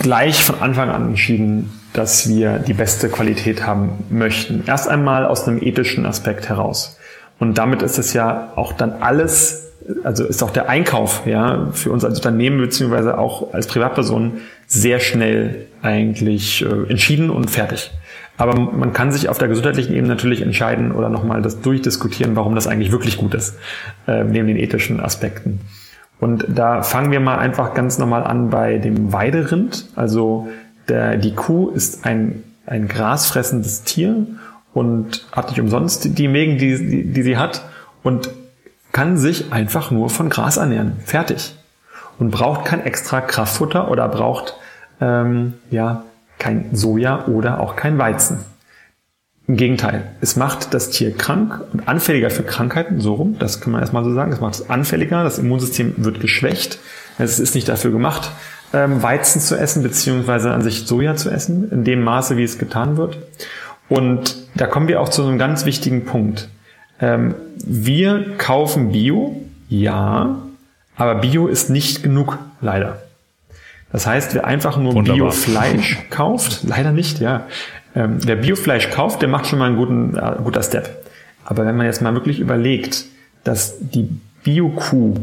gleich 0.00 0.42
von 0.42 0.60
Anfang 0.60 0.90
an 0.90 1.08
entschieden, 1.08 1.80
dass 1.92 2.28
wir 2.28 2.58
die 2.58 2.74
beste 2.74 3.08
Qualität 3.08 3.64
haben 3.64 4.04
möchten. 4.10 4.64
Erst 4.66 4.88
einmal 4.88 5.24
aus 5.24 5.46
einem 5.46 5.62
ethischen 5.62 6.04
Aspekt 6.04 6.48
heraus. 6.48 6.98
Und 7.38 7.56
damit 7.56 7.82
ist 7.82 7.98
es 7.98 8.12
ja 8.12 8.52
auch 8.56 8.72
dann 8.72 8.92
alles 8.94 9.68
also 10.04 10.24
ist 10.24 10.42
auch 10.42 10.50
der 10.50 10.68
Einkauf 10.68 11.26
ja 11.26 11.68
für 11.72 11.90
uns 11.90 12.04
als 12.04 12.16
Unternehmen 12.16 12.60
beziehungsweise 12.60 13.18
auch 13.18 13.54
als 13.54 13.66
Privatperson 13.66 14.40
sehr 14.68 15.00
schnell 15.00 15.66
eigentlich 15.82 16.64
äh, 16.64 16.90
entschieden 16.90 17.30
und 17.30 17.50
fertig. 17.50 17.90
Aber 18.36 18.54
man 18.58 18.92
kann 18.92 19.10
sich 19.10 19.28
auf 19.28 19.38
der 19.38 19.48
gesundheitlichen 19.48 19.92
Ebene 19.92 20.08
natürlich 20.08 20.42
entscheiden 20.42 20.92
oder 20.92 21.08
nochmal 21.08 21.42
das 21.42 21.60
durchdiskutieren, 21.60 22.36
warum 22.36 22.54
das 22.54 22.68
eigentlich 22.68 22.92
wirklich 22.92 23.16
gut 23.16 23.34
ist, 23.34 23.58
äh, 24.06 24.22
neben 24.22 24.46
den 24.46 24.56
ethischen 24.56 25.00
Aspekten. 25.00 25.60
Und 26.20 26.44
da 26.48 26.82
fangen 26.82 27.10
wir 27.10 27.20
mal 27.20 27.38
einfach 27.38 27.74
ganz 27.74 27.98
normal 27.98 28.22
an 28.24 28.50
bei 28.50 28.78
dem 28.78 29.12
Weiderind. 29.12 29.86
Also 29.96 30.48
der, 30.88 31.16
die 31.16 31.34
Kuh 31.34 31.70
ist 31.70 32.06
ein, 32.06 32.44
ein 32.66 32.86
grasfressendes 32.86 33.82
Tier 33.82 34.26
und 34.72 35.26
hat 35.32 35.48
nicht 35.50 35.60
umsonst 35.60 36.18
die, 36.18 36.28
Mägen, 36.28 36.58
die, 36.58 36.76
die, 36.76 37.12
die 37.12 37.22
sie 37.22 37.36
hat. 37.36 37.64
Und 38.02 38.30
kann 38.92 39.16
sich 39.16 39.52
einfach 39.52 39.90
nur 39.90 40.10
von 40.10 40.28
Gras 40.28 40.56
ernähren. 40.56 40.96
Fertig. 41.04 41.54
Und 42.18 42.30
braucht 42.30 42.64
kein 42.64 42.84
extra 42.84 43.20
Kraftfutter 43.20 43.90
oder 43.90 44.08
braucht 44.08 44.56
ähm, 45.00 45.54
ja 45.70 46.04
kein 46.38 46.74
Soja 46.74 47.26
oder 47.26 47.60
auch 47.60 47.76
kein 47.76 47.98
Weizen. 47.98 48.38
Im 49.46 49.56
Gegenteil, 49.56 50.02
es 50.20 50.36
macht 50.36 50.74
das 50.74 50.90
Tier 50.90 51.16
krank 51.16 51.60
und 51.72 51.88
anfälliger 51.88 52.28
für 52.28 52.42
Krankheiten, 52.42 53.00
so 53.00 53.14
rum, 53.14 53.36
das 53.38 53.60
kann 53.60 53.72
man 53.72 53.80
erstmal 53.80 54.04
so 54.04 54.12
sagen, 54.12 54.30
es 54.30 54.40
macht 54.40 54.54
es 54.54 54.68
anfälliger, 54.68 55.24
das 55.24 55.38
Immunsystem 55.38 55.94
wird 55.96 56.20
geschwächt, 56.20 56.78
es 57.18 57.40
ist 57.40 57.54
nicht 57.54 57.66
dafür 57.66 57.90
gemacht, 57.90 58.30
ähm, 58.74 59.02
Weizen 59.02 59.40
zu 59.40 59.56
essen, 59.56 59.82
beziehungsweise 59.82 60.52
an 60.52 60.60
sich 60.62 60.86
Soja 60.86 61.16
zu 61.16 61.30
essen, 61.30 61.70
in 61.70 61.84
dem 61.84 62.02
Maße, 62.02 62.36
wie 62.36 62.44
es 62.44 62.58
getan 62.58 62.98
wird. 62.98 63.18
Und 63.88 64.36
da 64.54 64.66
kommen 64.66 64.86
wir 64.86 65.00
auch 65.00 65.08
zu 65.08 65.24
einem 65.24 65.38
ganz 65.38 65.64
wichtigen 65.64 66.04
Punkt. 66.04 66.50
Ähm, 67.00 67.34
wir 67.56 68.36
kaufen 68.36 68.92
Bio, 68.92 69.40
ja, 69.70 70.36
aber 70.96 71.14
Bio 71.16 71.46
ist 71.46 71.70
nicht 71.70 72.02
genug, 72.02 72.38
leider. 72.60 72.98
Das 73.92 74.06
heißt, 74.06 74.34
wer 74.34 74.46
einfach 74.46 74.76
nur 74.76 75.02
Bio-Fleisch 75.02 75.98
kauft, 76.10 76.60
leider 76.64 76.92
nicht, 76.92 77.20
ja. 77.20 77.46
Ähm, 77.94 78.18
wer 78.20 78.36
Biofleisch 78.36 78.90
kauft, 78.90 79.22
der 79.22 79.28
macht 79.28 79.46
schon 79.46 79.58
mal 79.58 79.66
einen 79.66 79.76
guten, 79.76 80.16
äh, 80.16 80.36
guter 80.42 80.62
Step. 80.62 81.04
Aber 81.44 81.64
wenn 81.64 81.76
man 81.76 81.86
jetzt 81.86 82.02
mal 82.02 82.12
wirklich 82.12 82.38
überlegt, 82.38 83.06
dass 83.44 83.76
die 83.80 84.08
Bio-Kuh 84.44 85.14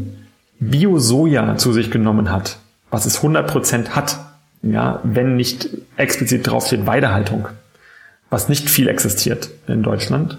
Bio-Soja 0.60 1.58
zu 1.58 1.74
sich 1.74 1.92
genommen 1.92 2.32
hat, 2.32 2.58
was 2.90 3.06
es 3.06 3.22
100% 3.22 3.90
hat, 3.90 4.20
ja, 4.62 5.00
wenn 5.04 5.36
nicht 5.36 5.70
explizit 5.98 6.48
draufsteht 6.48 6.88
Weidehaltung, 6.88 7.48
was 8.30 8.50
nicht 8.50 8.70
viel 8.70 8.88
existiert 8.88 9.50
in 9.68 9.84
Deutschland, 9.84 10.38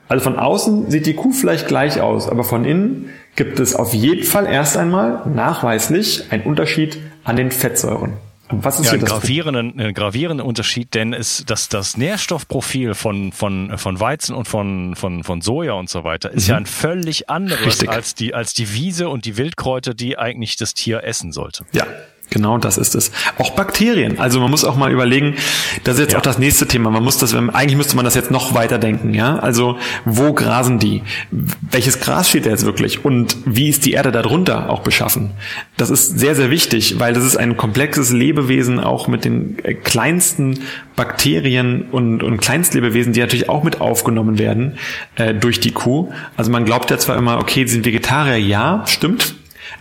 Also 0.08 0.24
von 0.24 0.38
außen 0.38 0.90
sieht 0.90 1.06
die 1.06 1.14
Kuh 1.14 1.32
vielleicht 1.32 1.68
gleich 1.68 2.00
aus, 2.00 2.28
aber 2.28 2.44
von 2.44 2.64
innen 2.64 3.10
gibt 3.36 3.60
es 3.60 3.74
auf 3.74 3.94
jeden 3.94 4.24
Fall 4.24 4.46
erst 4.46 4.76
einmal 4.76 5.22
nachweislich 5.26 6.30
einen 6.30 6.44
Unterschied 6.44 6.98
an 7.24 7.36
den 7.36 7.50
Fettsäuren. 7.50 8.14
Was 8.50 8.78
ist 8.78 8.92
ja, 8.92 8.98
das 8.98 9.08
gravierenden, 9.08 9.80
ein 9.80 9.94
gravierender 9.94 10.44
Unterschied, 10.44 10.94
denn 10.94 11.12
es, 11.14 11.44
das, 11.46 11.68
das 11.68 11.96
Nährstoffprofil 11.96 12.94
von, 12.94 13.32
von, 13.32 13.78
von 13.78 14.00
Weizen 14.00 14.34
und 14.34 14.46
von, 14.46 14.94
von, 14.96 15.24
von 15.24 15.40
Soja 15.40 15.72
und 15.72 15.88
so 15.88 16.04
weiter 16.04 16.30
ist 16.30 16.46
mhm. 16.46 16.50
ja 16.50 16.56
ein 16.58 16.66
völlig 16.66 17.30
anderes 17.30 17.86
als 17.88 18.14
die, 18.14 18.34
als 18.34 18.52
die 18.52 18.72
Wiese 18.74 19.08
und 19.08 19.24
die 19.24 19.36
Wildkräuter, 19.38 19.94
die 19.94 20.18
eigentlich 20.18 20.56
das 20.56 20.74
Tier 20.74 21.04
essen 21.04 21.32
sollte. 21.32 21.64
Ja, 21.72 21.86
Genau, 22.34 22.58
das 22.58 22.78
ist 22.78 22.96
es. 22.96 23.12
Auch 23.38 23.50
Bakterien. 23.50 24.18
Also 24.18 24.40
man 24.40 24.50
muss 24.50 24.64
auch 24.64 24.74
mal 24.74 24.90
überlegen, 24.90 25.36
das 25.84 25.94
ist 25.94 26.00
jetzt 26.00 26.12
ja. 26.14 26.18
auch 26.18 26.22
das 26.22 26.36
nächste 26.36 26.66
Thema. 26.66 26.90
Man 26.90 27.04
muss 27.04 27.16
das, 27.16 27.32
eigentlich 27.32 27.76
müsste 27.76 27.94
man 27.94 28.04
das 28.04 28.16
jetzt 28.16 28.32
noch 28.32 28.54
weiter 28.56 28.78
denken, 28.78 29.14
ja. 29.14 29.36
Also 29.36 29.78
wo 30.04 30.32
grasen 30.32 30.80
die? 30.80 31.04
Welches 31.30 32.00
Gras 32.00 32.28
steht 32.28 32.46
da 32.46 32.50
jetzt 32.50 32.64
wirklich? 32.64 33.04
Und 33.04 33.36
wie 33.44 33.68
ist 33.68 33.86
die 33.86 33.92
Erde 33.92 34.10
darunter 34.10 34.68
auch 34.68 34.80
beschaffen? 34.80 35.30
Das 35.76 35.90
ist 35.90 36.18
sehr, 36.18 36.34
sehr 36.34 36.50
wichtig, 36.50 36.98
weil 36.98 37.14
das 37.14 37.22
ist 37.22 37.36
ein 37.36 37.56
komplexes 37.56 38.10
Lebewesen 38.10 38.80
auch 38.80 39.06
mit 39.06 39.24
den 39.24 39.56
äh, 39.62 39.74
kleinsten 39.74 40.58
Bakterien 40.96 41.82
und, 41.92 42.24
und 42.24 42.40
Kleinstlebewesen, 42.40 43.12
die 43.12 43.20
natürlich 43.20 43.48
auch 43.48 43.62
mit 43.62 43.80
aufgenommen 43.80 44.40
werden 44.40 44.76
äh, 45.14 45.34
durch 45.34 45.60
die 45.60 45.70
Kuh. 45.70 46.12
Also 46.36 46.50
man 46.50 46.64
glaubt 46.64 46.90
ja 46.90 46.98
zwar 46.98 47.16
immer, 47.16 47.38
okay, 47.38 47.64
sie 47.64 47.74
sind 47.74 47.86
Vegetarier, 47.86 48.38
ja, 48.38 48.82
stimmt, 48.88 49.36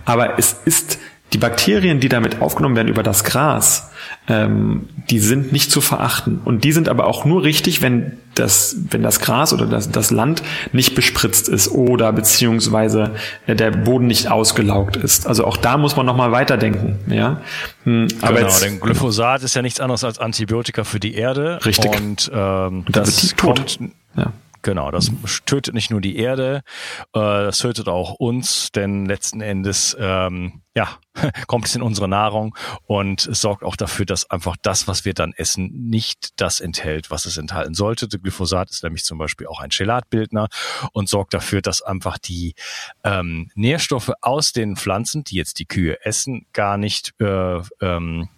aber 0.06 0.38
es 0.38 0.58
ist 0.66 1.00
die 1.34 1.40
Bakterien, 1.40 2.00
die 2.00 2.10
damit 2.10 2.42
aufgenommen 2.42 2.76
werden 2.76 2.88
über 2.88 3.04
das 3.04 3.24
Gras, 3.24 3.90
ähm, 4.28 4.88
die 5.10 5.20
sind 5.20 5.52
nicht 5.52 5.72
zu 5.72 5.82
verachten. 5.82 6.40
Und 6.46 6.64
die 6.64 6.72
sind 6.72 6.88
aber 6.88 7.08
auch 7.08 7.26
nur 7.26 7.44
richtig, 7.44 7.82
wenn 7.82 8.18
das, 8.36 8.78
wenn 8.90 9.04
das 9.04 9.20
Gras 9.20 9.52
oder 9.52 9.66
das, 9.66 9.92
das 9.92 10.12
Land 10.12 10.44
nicht 10.72 10.96
bespritzt 10.96 11.50
ist 11.50 11.70
oder 11.70 12.14
beziehungsweise 12.14 13.16
äh, 13.48 13.56
der 13.56 13.72
Boden 13.72 14.08
nicht 14.08 14.30
ausgelaugt 14.30 14.96
ist. 14.96 15.28
Also 15.28 15.46
auch 15.46 15.58
da 15.58 15.78
muss 15.78 15.96
man 15.96 16.06
nochmal 16.06 16.32
weiterdenken. 16.32 17.00
Ja? 17.08 17.42
Hm, 17.84 18.08
aber 18.22 18.36
genau, 18.36 18.48
jetzt, 18.48 18.64
denn 18.64 18.80
Glyphosat 18.80 19.44
ist 19.44 19.56
ja 19.56 19.62
nichts 19.62 19.80
anderes 19.80 20.04
als 20.04 20.20
Antibiotika 20.20 20.84
für 20.84 21.00
die 21.00 21.16
Erde. 21.16 21.60
Richtig. 21.66 21.92
Und 21.96 22.32
ähm, 22.34 22.86
das 22.90 23.36
kommt, 23.36 23.80
ja. 24.16 24.32
Genau, 24.64 24.92
das 24.92 25.12
tötet 25.46 25.74
nicht 25.74 25.92
nur 25.92 26.00
die 26.00 26.18
Erde, 26.18 26.62
äh, 27.14 27.20
das 27.20 27.60
tötet 27.60 27.90
auch 27.90 28.14
uns, 28.14 28.72
denn 28.72 29.06
letzten 29.06 29.42
Endes 29.42 29.96
ähm, 30.00 30.64
ja, 30.74 30.98
kommt 31.48 31.66
es 31.66 31.76
in 31.76 31.82
unsere 31.82 32.08
Nahrung 32.08 32.56
und 32.86 33.28
es 33.28 33.42
sorgt 33.42 33.64
auch 33.64 33.76
dafür, 33.76 34.06
dass 34.06 34.30
einfach 34.30 34.56
das, 34.62 34.88
was 34.88 35.04
wir 35.04 35.14
dann 35.14 35.34
essen, 35.34 35.90
nicht 35.90 36.40
das 36.42 36.62
enthält, 36.62 37.12
was 37.12 37.26
es 37.26 37.38
enthalten 37.38 37.74
sollte. 37.74 38.08
Der 38.08 38.20
Glyphosat 38.20 38.70
ist 38.72 38.84
nämlich 38.84 39.04
zum 39.04 39.18
Beispiel 39.18 39.48
auch 39.48 39.60
ein 39.60 39.70
Chelatbildner 39.70 40.48
und 40.94 41.10
sorgt 41.10 41.34
dafür, 41.34 41.62
dass 41.62 41.82
einfach 41.82 42.18
die 42.18 42.56
ähm, 43.04 43.52
Nährstoffe 43.56 44.14
aus 44.22 44.54
den 44.54 44.78
Pflanzen, 44.78 45.26
die 45.26 45.36
jetzt 45.36 45.60
die 45.60 45.66
Kühe 45.66 46.04
essen, 46.06 46.46
gar 46.54 46.78
nicht 46.78 47.14
äh, 47.20 47.60
ähm, 47.82 48.30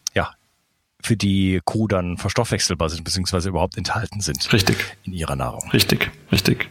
für 1.05 1.15
die 1.15 1.61
Kuh 1.63 1.87
dann 1.87 2.17
verstoffwechselbar 2.17 2.89
sind, 2.89 3.03
beziehungsweise 3.03 3.49
überhaupt 3.49 3.77
enthalten 3.77 4.21
sind. 4.21 4.51
Richtig. 4.51 4.77
In 5.03 5.13
ihrer 5.13 5.35
Nahrung. 5.35 5.69
Richtig, 5.71 6.11
richtig. 6.31 6.69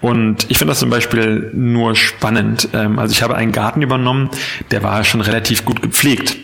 Und 0.00 0.50
ich 0.50 0.58
finde 0.58 0.72
das 0.72 0.78
zum 0.78 0.90
Beispiel 0.90 1.50
nur 1.52 1.96
spannend. 1.96 2.68
Ähm, 2.72 2.98
also 2.98 3.12
ich 3.12 3.22
habe 3.22 3.34
einen 3.36 3.52
Garten 3.52 3.82
übernommen, 3.82 4.30
der 4.70 4.82
war 4.82 5.04
schon 5.04 5.20
relativ 5.20 5.64
gut 5.64 5.82
gepflegt. 5.82 6.36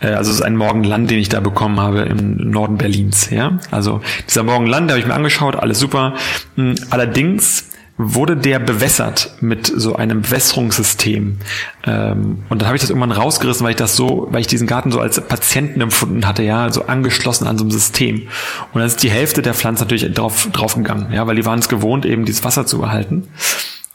Äh, 0.00 0.08
also 0.08 0.30
es 0.30 0.38
ist 0.38 0.42
ein 0.42 0.56
Morgenland, 0.56 1.10
den 1.10 1.18
ich 1.18 1.28
da 1.28 1.40
bekommen 1.40 1.80
habe 1.80 2.02
im 2.02 2.50
Norden 2.50 2.76
Berlins. 2.76 3.30
Ja, 3.30 3.58
also 3.70 4.00
dieser 4.28 4.42
Morgenland, 4.42 4.88
der 4.88 4.96
habe 4.96 5.00
ich 5.00 5.06
mir 5.06 5.14
angeschaut, 5.14 5.56
alles 5.56 5.78
super. 5.78 6.14
Hm, 6.56 6.74
allerdings 6.90 7.70
wurde 7.96 8.36
der 8.36 8.58
bewässert 8.58 9.36
mit 9.40 9.66
so 9.66 9.94
einem 9.94 10.22
Bewässerungssystem. 10.22 11.38
Ähm, 11.86 12.42
und 12.48 12.60
dann 12.60 12.66
habe 12.66 12.76
ich 12.76 12.80
das 12.80 12.90
irgendwann 12.90 13.12
rausgerissen, 13.12 13.64
weil 13.64 13.70
ich 13.70 13.76
das 13.76 13.94
so, 13.94 14.26
weil 14.30 14.40
ich 14.40 14.48
diesen 14.48 14.66
Garten 14.66 14.90
so 14.90 14.98
als 14.98 15.20
Patienten 15.20 15.80
empfunden 15.80 16.26
hatte, 16.26 16.42
ja, 16.42 16.72
so 16.72 16.86
angeschlossen 16.86 17.46
an 17.46 17.56
so 17.56 17.64
einem 17.64 17.70
System. 17.70 18.28
Und 18.72 18.80
dann 18.80 18.86
ist 18.86 19.02
die 19.02 19.10
Hälfte 19.10 19.42
der 19.42 19.54
Pflanzen 19.54 19.84
natürlich 19.84 20.12
drauf, 20.12 20.48
draufgegangen, 20.52 21.12
ja, 21.12 21.26
weil 21.26 21.36
die 21.36 21.46
waren 21.46 21.60
es 21.60 21.68
gewohnt, 21.68 22.04
eben 22.04 22.24
dieses 22.24 22.42
Wasser 22.42 22.66
zu 22.66 22.78
behalten. 22.78 23.28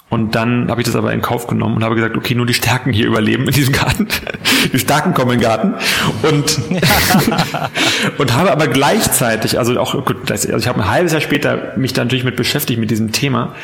Und 0.10 0.34
dann 0.34 0.72
habe 0.72 0.82
ich 0.82 0.88
das 0.88 0.96
aber 0.96 1.14
in 1.14 1.22
Kauf 1.22 1.46
genommen 1.46 1.76
und 1.76 1.84
habe 1.84 1.94
gesagt, 1.94 2.18
okay, 2.18 2.34
nur 2.34 2.48
die 2.48 2.56
Stärken 2.56 2.92
hier 2.92 3.06
überleben 3.06 3.46
in 3.46 3.54
diesem 3.54 3.74
Garten. 3.74 4.08
Die 4.74 4.80
Starken 4.80 5.14
kommen 5.14 5.34
in 5.34 5.40
den 5.40 5.48
Garten. 5.48 5.76
Und, 6.24 6.60
und 8.18 8.34
habe 8.34 8.52
aber 8.52 8.68
gleichzeitig, 8.68 9.60
also 9.60 9.80
auch, 9.80 10.04
gut, 10.06 10.30
also 10.32 10.58
ich 10.58 10.68
habe 10.68 10.82
ein 10.82 10.90
halbes 10.90 11.14
Jahr 11.14 11.22
später 11.22 11.74
mich 11.78 11.94
dann 11.94 12.08
natürlich 12.08 12.26
mit 12.26 12.36
beschäftigt 12.36 12.80
mit 12.80 12.90
diesem 12.90 13.12
Thema 13.12 13.56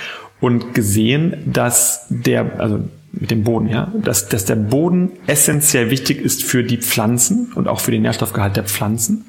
und 0.46 0.76
gesehen, 0.76 1.38
dass 1.48 2.06
der, 2.10 2.60
also 2.60 2.88
mit 3.12 3.32
dem 3.32 3.44
Boden, 3.44 3.68
ja, 3.68 3.92
dass, 3.96 4.30
dass 4.30 4.46
der 4.46 4.56
Boden 4.56 5.14
essentiell 5.26 5.90
wichtig 5.90 6.22
ist 6.22 6.44
für 6.44 6.64
die 6.64 6.78
Pflanzen 6.78 7.52
und 7.56 7.68
auch 7.68 7.80
für 7.80 7.90
den 7.90 8.04
Nährstoffgehalt 8.04 8.56
der 8.56 8.66
Pflanzen 8.66 9.26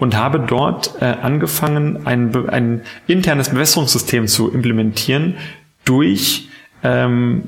und 0.00 0.16
habe 0.16 0.40
dort 0.40 1.00
äh, 1.00 1.04
angefangen, 1.04 2.04
ein, 2.08 2.34
ein 2.48 2.80
internes 3.06 3.50
Bewässerungssystem 3.50 4.26
zu 4.26 4.50
implementieren 4.50 5.36
durch 5.84 6.48
ähm, 6.82 7.44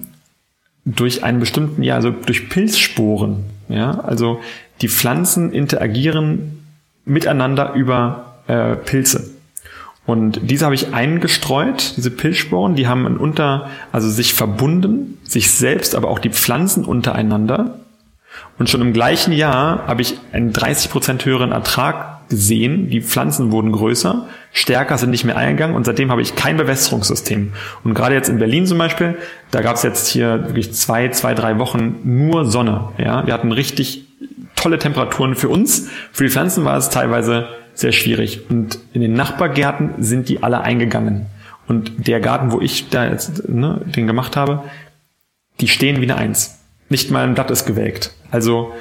durch 0.84 1.24
einen 1.24 1.40
bestimmten, 1.40 1.82
ja, 1.82 1.96
also 1.96 2.12
durch 2.12 2.48
Pilzsporen, 2.48 3.46
ja, 3.68 3.98
also 3.98 4.40
die 4.80 4.88
Pflanzen 4.88 5.52
interagieren 5.52 6.64
miteinander 7.04 7.72
über 7.74 8.42
äh, 8.46 8.76
Pilze. 8.76 9.37
Und 10.08 10.40
diese 10.42 10.64
habe 10.64 10.74
ich 10.74 10.94
eingestreut, 10.94 11.98
diese 11.98 12.10
Pilzsporen, 12.10 12.74
die 12.74 12.88
haben 12.88 13.18
unter, 13.18 13.68
also 13.92 14.08
sich 14.08 14.32
verbunden, 14.32 15.18
sich 15.22 15.50
selbst, 15.50 15.94
aber 15.94 16.08
auch 16.08 16.18
die 16.18 16.30
Pflanzen 16.30 16.86
untereinander. 16.86 17.80
Und 18.58 18.70
schon 18.70 18.80
im 18.80 18.94
gleichen 18.94 19.34
Jahr 19.34 19.86
habe 19.86 20.00
ich 20.00 20.16
einen 20.32 20.54
30 20.54 20.90
Prozent 20.90 21.26
höheren 21.26 21.52
Ertrag 21.52 22.26
gesehen. 22.30 22.88
Die 22.88 23.02
Pflanzen 23.02 23.52
wurden 23.52 23.70
größer, 23.70 24.26
stärker 24.50 24.96
sind 24.96 25.10
nicht 25.10 25.24
mehr 25.24 25.36
eingegangen 25.36 25.76
und 25.76 25.84
seitdem 25.84 26.10
habe 26.10 26.22
ich 26.22 26.34
kein 26.34 26.56
Bewässerungssystem. 26.56 27.52
Und 27.84 27.92
gerade 27.92 28.14
jetzt 28.14 28.30
in 28.30 28.38
Berlin 28.38 28.64
zum 28.64 28.78
Beispiel, 28.78 29.18
da 29.50 29.60
gab 29.60 29.76
es 29.76 29.82
jetzt 29.82 30.08
hier 30.08 30.46
wirklich 30.46 30.72
zwei, 30.72 31.10
zwei, 31.10 31.34
drei 31.34 31.58
Wochen 31.58 31.96
nur 32.04 32.46
Sonne. 32.46 32.88
Ja, 32.96 33.26
wir 33.26 33.34
hatten 33.34 33.52
richtig 33.52 34.06
tolle 34.56 34.78
Temperaturen 34.78 35.34
für 35.34 35.50
uns. 35.50 35.90
Für 36.12 36.24
die 36.24 36.30
Pflanzen 36.30 36.64
war 36.64 36.78
es 36.78 36.88
teilweise 36.88 37.48
sehr 37.78 37.92
schwierig. 37.92 38.50
Und 38.50 38.80
in 38.92 39.00
den 39.00 39.12
Nachbargärten 39.12 40.02
sind 40.02 40.28
die 40.28 40.42
alle 40.42 40.62
eingegangen. 40.62 41.26
Und 41.68 42.08
der 42.08 42.18
Garten, 42.18 42.50
wo 42.50 42.60
ich 42.60 42.88
da 42.88 43.08
jetzt 43.08 43.48
ne, 43.48 43.80
den 43.94 44.08
gemacht 44.08 44.36
habe, 44.36 44.64
die 45.60 45.68
stehen 45.68 45.98
wie 46.00 46.10
eine 46.10 46.16
Eins. 46.16 46.58
Nicht 46.88 47.10
mal 47.10 47.24
ein 47.24 47.34
Blatt 47.34 47.50
ist 47.52 47.66
gewelkt. 47.66 48.14
Also 48.32 48.72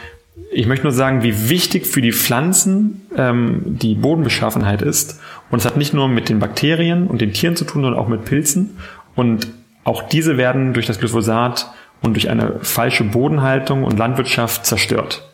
ich 0.52 0.66
möchte 0.66 0.86
nur 0.86 0.94
sagen, 0.94 1.22
wie 1.22 1.50
wichtig 1.50 1.86
für 1.86 2.02
die 2.02 2.12
Pflanzen 2.12 3.02
ähm, 3.16 3.62
die 3.66 3.94
Bodenbeschaffenheit 3.94 4.82
ist. 4.82 5.20
Und 5.52 5.60
es 5.60 5.66
hat 5.66 5.78
nicht 5.78 5.94
nur 5.94 6.08
mit 6.08 6.30
den 6.30 6.40
Bakterien 6.40 7.08
und 7.08 7.22
den 7.22 7.34
Tieren 7.34 7.56
zu 7.56 7.66
tun, 7.66 7.84
sondern 7.84 8.00
auch 8.00 8.08
mit 8.08 8.26
Pilzen. 8.26 8.78
Und 9.16 9.48
auch 9.84 10.02
diese 10.02 10.38
werden 10.38 10.74
durch 10.74 10.88
das 10.88 10.98
Glyphosat 10.98 11.72
und 12.02 12.14
durch 12.14 12.30
eine 12.30 12.60
falsche 12.62 13.04
Bodenhaltung 13.04 13.84
und 13.84 14.00
Landwirtschaft 14.00 14.66
zerstört. 14.66 15.27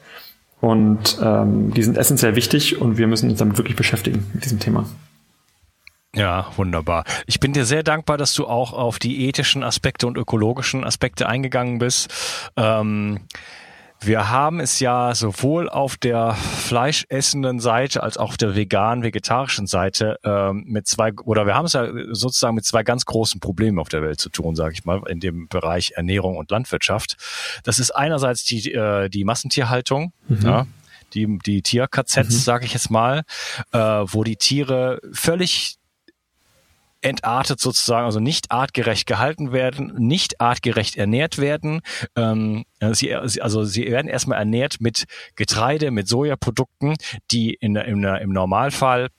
Und 0.64 1.18
ähm, 1.22 1.74
die 1.74 1.84
sind 1.84 1.98
essentiell 1.98 2.38
wichtig 2.38 2.80
und 2.80 2.98
wir 2.98 3.06
müssen 3.06 3.30
uns 3.30 3.40
damit 3.40 3.58
wirklich 3.58 3.76
beschäftigen 3.76 4.26
mit 4.34 4.46
diesem 4.46 4.60
Thema. 4.60 4.86
Ja, 6.16 6.48
wunderbar. 6.56 7.04
Ich 7.28 7.42
bin 7.42 7.52
dir 7.52 7.66
sehr 7.66 7.84
dankbar, 7.84 8.18
dass 8.18 8.34
du 8.34 8.48
auch 8.48 8.72
auf 8.72 8.98
die 8.98 9.28
ethischen 9.28 9.62
Aspekte 9.62 10.08
und 10.08 10.18
ökologischen 10.18 10.86
Aspekte 10.86 11.28
eingegangen 11.28 11.80
bist. 11.80 12.14
Ähm, 12.56 13.20
wir 14.06 14.30
haben 14.30 14.60
es 14.60 14.80
ja 14.80 15.16
sowohl 15.16 15.70
auf 15.70 15.98
der 15.98 16.34
fleischessenden 16.34 17.60
Seite 17.60 18.04
als 18.04 18.18
auch 18.18 18.34
auf 18.34 18.38
der 18.38 18.56
vegan-vegetarischen 18.56 19.68
Seite 19.68 20.18
ähm, 20.24 20.64
mit 20.68 20.88
zwei, 20.88 21.14
oder 21.24 21.46
wir 21.46 21.54
haben 21.54 21.66
es 21.66 21.74
ja 21.74 21.88
sozusagen 22.12 22.56
mit 22.56 22.66
zwei 22.66 22.84
ganz 22.84 23.06
großen 23.06 23.40
Problemen 23.40 23.78
auf 23.78 23.90
der 23.90 24.02
Welt 24.02 24.20
zu 24.20 24.30
tun, 24.30 24.56
sage 24.56 24.74
ich 24.74 24.86
mal, 24.86 25.02
in 25.08 25.20
dem 25.20 25.48
Bereich 25.48 25.92
Ernährung 25.96 26.38
und 26.38 26.50
Landwirtschaft. 26.50 27.18
Das 27.64 27.78
ist 27.78 27.92
einerseits 27.92 28.44
die, 28.44 28.72
äh, 28.72 29.10
die 29.10 29.24
Massentierhaltung, 29.24 30.14
mhm. 30.28 30.42
ja, 30.42 30.68
die, 31.14 31.38
die 31.46 31.62
Tier-KZs, 31.62 32.18
mhm. 32.18 32.30
sage 32.30 32.66
ich 32.66 32.74
jetzt 32.74 32.90
mal, 32.90 33.22
äh, 33.72 33.78
wo 33.78 34.24
die 34.24 34.38
Tiere 34.38 35.00
völlig 35.12 35.78
entartet 37.04 37.60
sozusagen, 37.60 38.06
also 38.06 38.20
nicht 38.20 38.52
artgerecht 38.52 39.06
gehalten 39.08 39.52
werden, 39.52 39.94
nicht 39.98 40.40
artgerecht 40.42 40.96
ernährt 40.96 41.38
werden. 41.38 41.82
Ähm, 42.16 42.66
sie, 42.92 43.14
also 43.14 43.64
sie 43.64 43.86
werden 43.92 44.08
erstmal 44.08 44.40
ernährt 44.40 44.78
mit 44.80 45.06
Getreide, 45.36 45.92
mit 45.92 46.08
Sojaprodukten, 46.08 46.96
die 47.32 47.54
in, 47.54 47.76
in, 47.76 48.04
im 48.04 48.30
Normalfall 48.30 49.10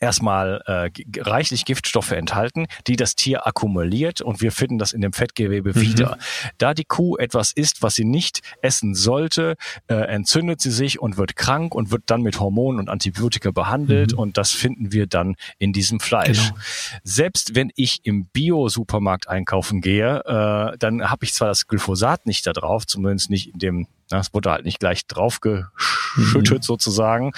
erstmal 0.00 0.62
äh, 0.66 0.90
reichlich 1.20 1.64
Giftstoffe 1.64 2.12
enthalten, 2.12 2.66
die 2.86 2.96
das 2.96 3.14
Tier 3.14 3.46
akkumuliert 3.46 4.20
und 4.20 4.40
wir 4.40 4.50
finden 4.50 4.78
das 4.78 4.92
in 4.92 5.02
dem 5.02 5.12
Fettgewebe 5.12 5.70
mhm. 5.70 5.80
wieder. 5.80 6.18
Da 6.58 6.74
die 6.74 6.84
Kuh 6.84 7.16
etwas 7.16 7.52
isst, 7.52 7.82
was 7.82 7.94
sie 7.94 8.04
nicht 8.04 8.40
essen 8.62 8.94
sollte, 8.94 9.56
äh, 9.88 9.94
entzündet 9.94 10.60
sie 10.60 10.70
sich 10.70 11.00
und 11.00 11.16
wird 11.16 11.36
krank 11.36 11.74
und 11.74 11.90
wird 11.90 12.04
dann 12.06 12.22
mit 12.22 12.40
Hormonen 12.40 12.80
und 12.80 12.88
Antibiotika 12.88 13.50
behandelt 13.50 14.12
mhm. 14.12 14.18
und 14.18 14.38
das 14.38 14.50
finden 14.50 14.92
wir 14.92 15.06
dann 15.06 15.36
in 15.58 15.72
diesem 15.72 16.00
Fleisch. 16.00 16.48
Genau. 16.48 16.60
Selbst 17.04 17.54
wenn 17.54 17.70
ich 17.76 18.00
im 18.04 18.26
Bio-Supermarkt 18.26 19.28
einkaufen 19.28 19.80
gehe, 19.80 20.20
äh, 20.24 20.78
dann 20.78 21.10
habe 21.10 21.24
ich 21.24 21.34
zwar 21.34 21.48
das 21.48 21.66
Glyphosat 21.66 22.26
nicht 22.26 22.46
da 22.46 22.52
drauf, 22.52 22.86
zumindest 22.86 23.30
nicht 23.30 23.48
in 23.48 23.58
dem 23.58 23.86
das 24.18 24.34
wurde 24.34 24.50
halt 24.50 24.64
nicht 24.64 24.80
gleich 24.80 25.06
draufgeschüttet 25.06 26.58
mhm. 26.58 26.62
sozusagen, 26.62 27.32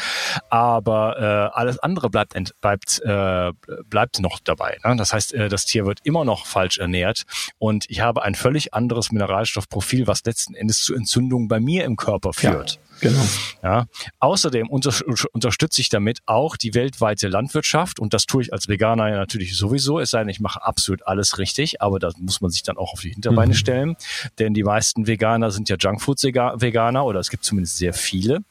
aber 0.51 1.19
äh, 1.19 1.57
alles 1.57 1.79
andere 1.79 2.11
bleibt 2.11 2.35
bleibt 2.61 3.01
äh, 3.05 3.53
bleibt 3.85 4.21
noch 4.21 4.41
dabei. 4.41 4.79
Ne? 4.85 4.97
Das 4.97 5.13
heißt, 5.13 5.35
äh, 5.35 5.49
das 5.49 5.67
Tier 5.67 5.87
wird 5.87 6.01
immer 6.03 6.25
noch 6.25 6.47
falsch 6.47 6.79
ernährt 6.79 7.25
und 7.59 7.89
ich 7.89 8.01
habe 8.01 8.23
ein 8.23 8.35
völlig 8.35 8.75
anderes 8.75 9.13
Mineralstoffprofil, 9.13 10.07
was 10.07 10.25
letzten 10.25 10.55
Endes 10.55 10.83
zu 10.83 10.95
Entzündungen 10.95 11.49
bei 11.49 11.61
mir 11.61 11.85
im 11.85 11.97
Körper 11.97 12.33
führt. 12.33 12.73
Ja. 12.75 12.92
Genau. 13.03 13.25
Ja. 13.65 13.87
Außerdem 14.21 14.69
unter, 14.69 14.95
unterstütze 15.33 15.81
ich 15.81 15.89
damit 15.89 16.21
auch 16.27 16.57
die 16.57 16.73
weltweite 16.73 17.27
Landwirtschaft 17.27 17.99
und 17.99 18.15
das 18.15 18.27
tue 18.27 18.43
ich 18.43 18.53
als 18.53 18.69
Veganer 18.69 19.09
ja 19.09 19.17
natürlich 19.17 19.57
sowieso, 19.57 19.99
es 19.99 20.11
sei 20.11 20.21
denn, 20.21 20.29
ich 20.29 20.39
mache 20.39 20.65
absolut 20.65 21.05
alles 21.07 21.39
richtig, 21.39 21.83
aber 21.83 21.99
da 21.99 22.13
muss 22.17 22.41
man 22.41 22.53
sich 22.53 22.63
dann 22.63 22.77
auch 22.77 22.93
auf 22.93 23.01
die 23.01 23.11
Hinterbeine 23.11 23.55
mhm. 23.55 23.57
stellen, 23.57 23.97
denn 24.39 24.55
die 24.55 24.63
meisten 24.63 25.09
Veganer 25.09 25.51
sind 25.51 25.69
ja 25.69 25.77
Junkfood-Veganer 25.79 27.05
oder 27.05 27.19
es 27.19 27.29
gibt 27.29 27.45
zumindest 27.45 27.77
sehr 27.77 27.93
viele. 27.93 28.45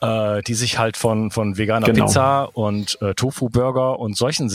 Äh, 0.00 0.42
die 0.42 0.54
sich 0.54 0.78
halt 0.78 0.96
von, 0.96 1.30
von 1.30 1.58
veganer 1.58 1.86
genau. 1.86 2.06
Pizza 2.06 2.44
und 2.56 3.00
äh, 3.00 3.14
Tofu-Burger 3.14 3.98
und 3.98 4.16
solchen 4.16 4.50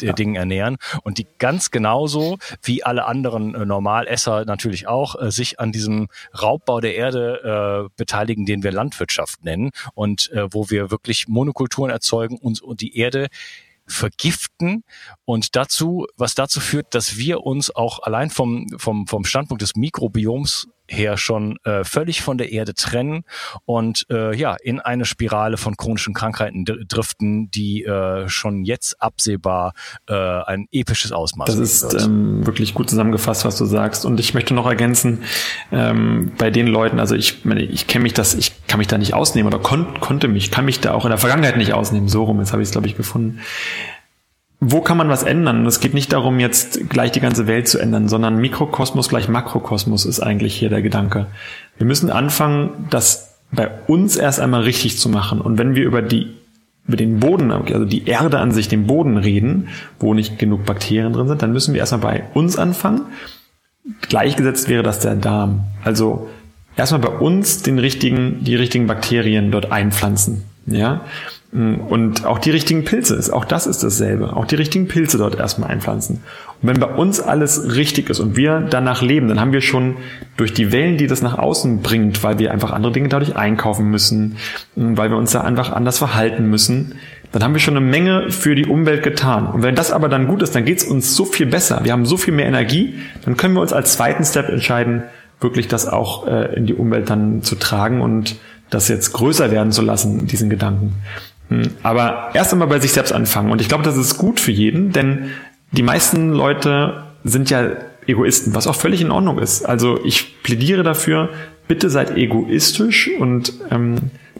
ja. 0.00 0.12
Dingen 0.12 0.34
ernähren 0.34 0.76
und 1.02 1.18
die 1.18 1.26
ganz 1.38 1.70
genauso 1.70 2.38
wie 2.62 2.84
alle 2.84 3.06
anderen 3.06 3.54
äh, 3.54 3.64
Normalesser 3.64 4.44
natürlich 4.44 4.88
auch 4.88 5.20
äh, 5.20 5.30
sich 5.30 5.60
an 5.60 5.72
diesem 5.72 6.08
Raubbau 6.40 6.80
der 6.80 6.94
Erde 6.94 7.86
äh, 7.86 7.94
beteiligen, 7.96 8.46
den 8.46 8.62
wir 8.62 8.72
Landwirtschaft 8.72 9.44
nennen 9.44 9.70
und 9.94 10.30
äh, 10.32 10.52
wo 10.52 10.70
wir 10.70 10.90
wirklich 10.90 11.28
Monokulturen 11.28 11.90
erzeugen 11.90 12.38
und, 12.38 12.62
und 12.62 12.80
die 12.80 12.96
Erde 12.96 13.28
vergiften 13.86 14.82
und 15.24 15.54
dazu, 15.54 16.06
was 16.16 16.34
dazu 16.34 16.60
führt, 16.60 16.94
dass 16.94 17.16
wir 17.16 17.42
uns 17.44 17.74
auch 17.74 18.00
allein 18.02 18.30
vom, 18.30 18.66
vom, 18.78 19.06
vom 19.06 19.24
Standpunkt 19.24 19.62
des 19.62 19.76
Mikrobioms 19.76 20.68
her 20.88 21.16
schon 21.16 21.58
äh, 21.64 21.84
völlig 21.84 22.22
von 22.22 22.38
der 22.38 22.52
Erde 22.52 22.74
trennen 22.74 23.24
und 23.64 24.06
äh, 24.10 24.34
ja 24.36 24.56
in 24.62 24.80
eine 24.80 25.04
Spirale 25.04 25.56
von 25.56 25.76
chronischen 25.76 26.14
Krankheiten 26.14 26.64
driften, 26.64 27.50
die 27.50 27.84
äh, 27.84 28.28
schon 28.28 28.64
jetzt 28.64 29.00
absehbar 29.00 29.72
äh, 30.08 30.14
ein 30.14 30.68
episches 30.72 31.12
Ausmaß 31.12 31.46
Das 31.46 31.56
ist 31.58 31.94
ähm, 31.94 32.46
wirklich 32.46 32.74
gut 32.74 32.90
zusammengefasst, 32.90 33.44
was 33.44 33.56
du 33.56 33.64
sagst. 33.64 34.04
Und 34.04 34.20
ich 34.20 34.34
möchte 34.34 34.54
noch 34.54 34.66
ergänzen, 34.66 35.22
ähm, 35.72 36.32
bei 36.38 36.50
den 36.50 36.66
Leuten, 36.66 37.00
also 37.00 37.14
ich 37.14 37.44
meine, 37.44 37.62
ich 37.62 37.86
kenne 37.86 38.04
mich 38.04 38.14
das, 38.14 38.34
ich 38.34 38.66
kann 38.66 38.78
mich 38.78 38.88
da 38.88 38.98
nicht 38.98 39.14
ausnehmen 39.14 39.52
oder 39.52 39.62
kon 39.62 40.00
konnte 40.00 40.28
mich, 40.28 40.50
kann 40.50 40.64
mich 40.64 40.80
da 40.80 40.92
auch 40.92 41.04
in 41.04 41.10
der 41.10 41.18
Vergangenheit 41.18 41.56
nicht 41.56 41.72
ausnehmen. 41.72 42.08
So 42.08 42.24
rum, 42.24 42.38
jetzt 42.40 42.52
habe 42.52 42.62
ich 42.62 42.68
es, 42.68 42.72
glaube 42.72 42.86
ich, 42.86 42.96
gefunden 42.96 43.40
wo 44.60 44.80
kann 44.80 44.96
man 44.96 45.08
was 45.08 45.22
ändern? 45.22 45.66
Es 45.66 45.80
geht 45.80 45.94
nicht 45.94 46.12
darum, 46.12 46.40
jetzt 46.40 46.88
gleich 46.88 47.12
die 47.12 47.20
ganze 47.20 47.46
Welt 47.46 47.68
zu 47.68 47.78
ändern, 47.78 48.08
sondern 48.08 48.38
Mikrokosmos 48.38 49.08
gleich 49.08 49.28
Makrokosmos 49.28 50.06
ist 50.06 50.20
eigentlich 50.20 50.54
hier 50.54 50.70
der 50.70 50.82
Gedanke. 50.82 51.26
Wir 51.76 51.86
müssen 51.86 52.10
anfangen, 52.10 52.70
das 52.90 53.38
bei 53.52 53.70
uns 53.86 54.16
erst 54.16 54.40
einmal 54.40 54.62
richtig 54.62 54.98
zu 54.98 55.08
machen. 55.08 55.40
Und 55.40 55.58
wenn 55.58 55.74
wir 55.74 55.84
über 55.84 56.02
die 56.02 56.34
über 56.86 56.96
den 56.96 57.18
Boden, 57.18 57.50
also 57.50 57.84
die 57.84 58.06
Erde 58.06 58.38
an 58.38 58.52
sich, 58.52 58.68
den 58.68 58.86
Boden 58.86 59.16
reden, 59.16 59.68
wo 59.98 60.14
nicht 60.14 60.38
genug 60.38 60.64
Bakterien 60.64 61.12
drin 61.12 61.26
sind, 61.26 61.42
dann 61.42 61.52
müssen 61.52 61.74
wir 61.74 61.80
erstmal 61.80 62.00
bei 62.00 62.24
uns 62.34 62.56
anfangen. 62.56 63.02
Gleichgesetzt 64.02 64.68
wäre 64.68 64.84
das 64.84 65.00
der 65.00 65.16
Darm. 65.16 65.64
Also 65.84 66.28
erstmal 66.76 67.00
bei 67.00 67.08
uns 67.08 67.62
den 67.62 67.80
richtigen, 67.80 68.44
die 68.44 68.54
richtigen 68.54 68.86
Bakterien 68.86 69.50
dort 69.50 69.72
einpflanzen. 69.72 70.44
Ja, 70.66 71.02
und 71.52 72.26
auch 72.26 72.38
die 72.38 72.50
richtigen 72.50 72.84
Pilze, 72.84 73.32
auch 73.32 73.44
das 73.44 73.66
ist 73.66 73.82
dasselbe. 73.82 74.36
Auch 74.36 74.44
die 74.44 74.56
richtigen 74.56 74.88
Pilze 74.88 75.16
dort 75.16 75.36
erstmal 75.36 75.70
einpflanzen. 75.70 76.22
Und 76.60 76.68
wenn 76.68 76.80
bei 76.80 76.88
uns 76.88 77.20
alles 77.20 77.76
richtig 77.76 78.10
ist 78.10 78.20
und 78.20 78.36
wir 78.36 78.60
danach 78.60 79.00
leben, 79.00 79.28
dann 79.28 79.40
haben 79.40 79.52
wir 79.52 79.60
schon 79.60 79.96
durch 80.36 80.52
die 80.52 80.72
Wellen, 80.72 80.98
die 80.98 81.06
das 81.06 81.22
nach 81.22 81.38
außen 81.38 81.82
bringt, 81.82 82.22
weil 82.22 82.38
wir 82.38 82.50
einfach 82.50 82.72
andere 82.72 82.92
Dinge 82.92 83.08
dadurch 83.08 83.36
einkaufen 83.36 83.90
müssen, 83.90 84.36
weil 84.74 85.10
wir 85.10 85.16
uns 85.16 85.32
da 85.32 85.42
einfach 85.42 85.72
anders 85.72 85.98
verhalten 85.98 86.50
müssen, 86.50 86.96
dann 87.32 87.42
haben 87.42 87.54
wir 87.54 87.60
schon 87.60 87.76
eine 87.76 87.86
Menge 87.86 88.30
für 88.30 88.54
die 88.54 88.66
Umwelt 88.66 89.02
getan. 89.02 89.46
Und 89.46 89.62
wenn 89.62 89.74
das 89.74 89.92
aber 89.92 90.08
dann 90.08 90.26
gut 90.26 90.42
ist, 90.42 90.54
dann 90.54 90.64
geht 90.64 90.78
es 90.78 90.84
uns 90.84 91.14
so 91.14 91.24
viel 91.24 91.46
besser. 91.46 91.80
Wir 91.84 91.92
haben 91.92 92.06
so 92.06 92.16
viel 92.16 92.34
mehr 92.34 92.46
Energie, 92.46 92.94
dann 93.24 93.36
können 93.36 93.54
wir 93.54 93.60
uns 93.60 93.72
als 93.72 93.92
zweiten 93.92 94.24
Step 94.24 94.48
entscheiden, 94.48 95.04
wirklich 95.40 95.68
das 95.68 95.86
auch 95.86 96.26
äh, 96.26 96.54
in 96.56 96.66
die 96.66 96.74
Umwelt 96.74 97.10
dann 97.10 97.42
zu 97.42 97.56
tragen 97.56 98.00
und 98.00 98.36
das 98.70 98.88
jetzt 98.88 99.12
größer 99.12 99.50
werden 99.50 99.70
zu 99.70 99.82
lassen, 99.82 100.26
diesen 100.26 100.50
Gedanken. 100.50 100.94
Hm, 101.48 101.70
aber 101.82 102.30
erst 102.34 102.52
einmal 102.52 102.68
bei 102.68 102.80
sich 102.80 102.92
selbst 102.92 103.12
anfangen. 103.12 103.50
Und 103.50 103.60
ich 103.60 103.68
glaube, 103.68 103.84
das 103.84 103.96
ist 103.96 104.18
gut 104.18 104.40
für 104.40 104.52
jeden, 104.52 104.92
denn 104.92 105.30
die 105.72 105.82
meisten 105.82 106.30
Leute 106.30 107.04
sind 107.24 107.50
ja 107.50 107.68
Egoisten, 108.06 108.54
was 108.54 108.66
auch 108.66 108.76
völlig 108.76 109.00
in 109.00 109.10
Ordnung 109.10 109.38
ist. 109.38 109.64
Also 109.64 109.98
ich 110.04 110.42
plädiere 110.42 110.82
dafür, 110.82 111.30
bitte 111.68 111.90
seid 111.90 112.16
egoistisch 112.16 113.10
und 113.18 113.52
ähm, 113.70 113.96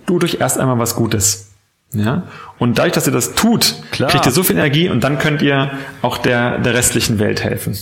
tut 0.07 0.25
euch 0.25 0.41
erst 0.41 0.59
einmal 0.59 0.79
was 0.79 0.95
Gutes. 0.95 1.51
Ja? 1.93 2.25
Und 2.59 2.79
dadurch, 2.79 2.93
dass 2.93 3.07
ihr 3.07 3.13
das 3.13 3.35
tut, 3.35 3.77
Klar. 3.91 4.11
kriegt 4.11 4.27
ihr 4.27 4.33
so 4.33 4.43
viel 4.43 4.57
Energie 4.57 4.89
und 4.89 5.03
dann 5.03 5.19
könnt 5.19 5.43
ihr 5.43 5.71
auch 6.03 6.19
der, 6.19 6.59
der 6.59 6.75
restlichen 6.75 7.19
Welt 7.19 7.43
helfen. 7.43 7.77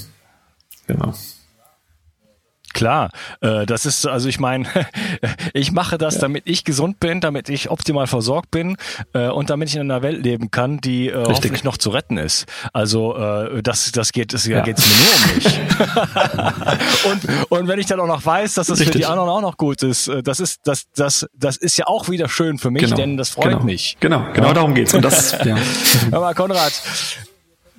Genau. 0.86 1.14
Klar, 2.74 3.10
äh, 3.40 3.64
das 3.64 3.86
ist, 3.86 4.06
also 4.06 4.28
ich 4.28 4.38
meine, 4.38 4.66
ich 5.54 5.72
mache 5.72 5.96
das, 5.96 6.16
ja. 6.16 6.22
damit 6.22 6.42
ich 6.46 6.64
gesund 6.64 7.00
bin, 7.00 7.20
damit 7.20 7.48
ich 7.48 7.70
optimal 7.70 8.06
versorgt 8.06 8.50
bin 8.50 8.76
äh, 9.14 9.28
und 9.28 9.48
damit 9.48 9.70
ich 9.70 9.76
in 9.76 9.80
einer 9.80 10.02
Welt 10.02 10.22
leben 10.22 10.50
kann, 10.50 10.80
die 10.80 11.08
äh, 11.08 11.24
hoffentlich 11.26 11.64
noch 11.64 11.78
zu 11.78 11.90
retten 11.90 12.18
ist. 12.18 12.46
Also 12.72 13.16
äh, 13.16 13.62
das, 13.62 13.92
das 13.92 14.12
geht, 14.12 14.34
es 14.34 14.44
ja. 14.46 14.60
geht's 14.60 14.84
mir 14.86 14.94
nur 14.94 15.14
um 15.14 15.34
mich. 15.34 15.60
und, 17.50 17.50
und 17.50 17.68
wenn 17.68 17.78
ich 17.78 17.86
dann 17.86 18.00
auch 18.00 18.06
noch 18.06 18.24
weiß, 18.24 18.54
dass 18.54 18.66
das 18.66 18.82
für 18.82 18.90
die 18.90 19.06
anderen 19.06 19.30
auch 19.30 19.40
noch 19.40 19.56
gut 19.56 19.82
ist, 19.82 20.08
äh, 20.08 20.22
das 20.22 20.40
ist, 20.40 20.60
das, 20.64 20.86
das, 20.94 21.26
das 21.34 21.56
ist 21.56 21.76
ja 21.76 21.86
auch 21.86 22.08
wieder 22.08 22.28
schön 22.28 22.58
für 22.58 22.70
mich, 22.70 22.82
genau. 22.82 22.96
denn 22.96 23.16
das 23.16 23.30
freut 23.30 23.50
genau. 23.50 23.64
mich. 23.64 23.96
Genau, 24.00 24.26
genau 24.32 24.48
ja. 24.48 24.54
darum 24.54 24.74
geht's. 24.74 24.94
Und 24.94 25.04
das, 25.04 25.32
ja. 25.44 25.56
Hör 26.10 26.20
mal, 26.20 26.34
Konrad, 26.34 26.72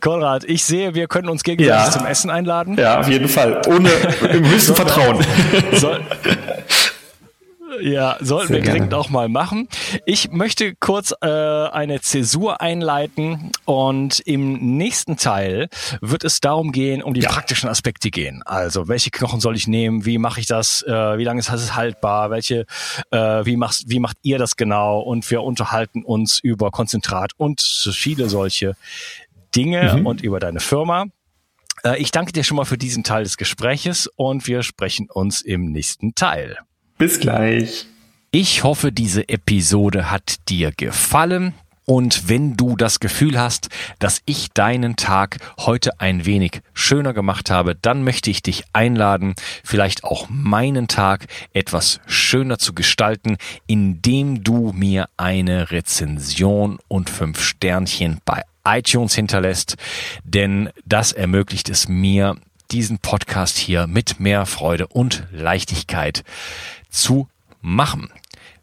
Konrad, 0.01 0.43
ich 0.43 0.63
sehe, 0.63 0.93
wir 0.93 1.08
können 1.08 1.29
uns 1.29 1.43
gegenseitig 1.43 1.86
ja. 1.86 1.91
zum 1.91 2.05
Essen 2.05 2.29
einladen. 2.29 2.77
Ja, 2.77 2.99
auf 2.99 3.08
jeden 3.08 3.27
Fall. 3.27 3.62
Ohne, 3.67 3.89
im 4.31 4.47
höchsten 4.47 4.75
Vertrauen. 4.75 5.25
Soll, 5.73 6.01
ja, 7.81 8.17
sollten 8.19 8.53
Sehr 8.53 8.63
wir 8.63 8.71
dringend 8.71 8.93
auch 8.93 9.10
mal 9.10 9.29
machen. 9.29 9.67
Ich 10.05 10.31
möchte 10.31 10.75
kurz 10.75 11.13
äh, 11.21 11.27
eine 11.27 12.01
Zäsur 12.01 12.62
einleiten 12.62 13.51
und 13.65 14.19
im 14.21 14.77
nächsten 14.77 15.17
Teil 15.17 15.69
wird 16.01 16.23
es 16.23 16.39
darum 16.39 16.71
gehen, 16.71 17.01
um 17.01 17.13
die 17.13 17.21
ja. 17.21 17.29
praktischen 17.29 17.69
Aspekte 17.69 18.12
gehen. 18.12 18.41
Also 18.45 18.88
welche 18.88 19.12
Knochen 19.12 19.39
soll 19.39 19.55
ich 19.55 19.67
nehmen? 19.67 20.05
Wie 20.05 20.17
mache 20.17 20.39
ich 20.39 20.47
das? 20.47 20.84
Äh, 20.84 21.17
wie 21.17 21.23
lange 21.23 21.39
ist 21.39 21.51
es 21.51 21.75
haltbar? 21.75 22.29
Welche? 22.29 22.65
Äh, 23.12 23.45
wie 23.45 23.58
machst? 23.58 23.89
Wie 23.89 23.99
macht 23.99 24.17
ihr 24.21 24.38
das 24.38 24.55
genau? 24.55 24.99
Und 24.99 25.29
wir 25.31 25.41
unterhalten 25.41 26.03
uns 26.03 26.39
über 26.39 26.71
Konzentrat 26.71 27.31
und 27.38 27.62
viele 27.62 28.29
solche 28.29 28.75
Dinge 29.55 29.95
mhm. 29.97 30.05
und 30.05 30.21
über 30.21 30.39
deine 30.39 30.59
Firma. 30.59 31.05
Äh, 31.83 32.01
ich 32.01 32.11
danke 32.11 32.31
dir 32.31 32.43
schon 32.43 32.57
mal 32.57 32.65
für 32.65 32.77
diesen 32.77 33.03
Teil 33.03 33.23
des 33.23 33.37
Gespräches 33.37 34.07
und 34.15 34.47
wir 34.47 34.63
sprechen 34.63 35.07
uns 35.09 35.41
im 35.41 35.71
nächsten 35.71 36.15
Teil. 36.15 36.57
Bis 36.97 37.19
gleich. 37.19 37.85
Ich 38.31 38.63
hoffe, 38.63 38.91
diese 38.91 39.29
Episode 39.29 40.11
hat 40.11 40.49
dir 40.49 40.71
gefallen. 40.71 41.53
Und 41.87 42.27
wenn 42.29 42.57
du 42.57 42.75
das 42.75 42.99
Gefühl 42.99 43.39
hast, 43.39 43.69
dass 43.99 44.21
ich 44.25 44.49
deinen 44.51 44.95
Tag 44.95 45.37
heute 45.59 45.99
ein 45.99 46.25
wenig 46.25 46.61
schöner 46.73 47.13
gemacht 47.13 47.51
habe, 47.51 47.75
dann 47.75 48.03
möchte 48.03 48.31
ich 48.31 48.41
dich 48.41 48.63
einladen, 48.73 49.35
vielleicht 49.63 50.03
auch 50.03 50.27
meinen 50.27 50.87
Tag 50.87 51.27
etwas 51.53 52.01
schöner 52.07 52.57
zu 52.57 52.73
gestalten, 52.73 53.37
indem 53.67 54.43
du 54.43 54.73
mir 54.73 55.09
eine 55.15 55.69
Rezension 55.69 56.79
und 56.87 57.11
fünf 57.11 57.43
Sternchen 57.43 58.19
bei 58.25 58.41
iTunes 58.65 59.15
hinterlässt, 59.15 59.75
denn 60.23 60.69
das 60.86 61.12
ermöglicht 61.12 61.69
es 61.69 61.88
mir, 61.88 62.36
diesen 62.71 62.99
Podcast 62.99 63.58
hier 63.58 63.88
mit 63.88 64.19
mehr 64.19 64.45
Freude 64.45 64.88
und 64.88 65.23
Leichtigkeit 65.32 66.23
zu 66.89 67.28
machen. 67.62 68.10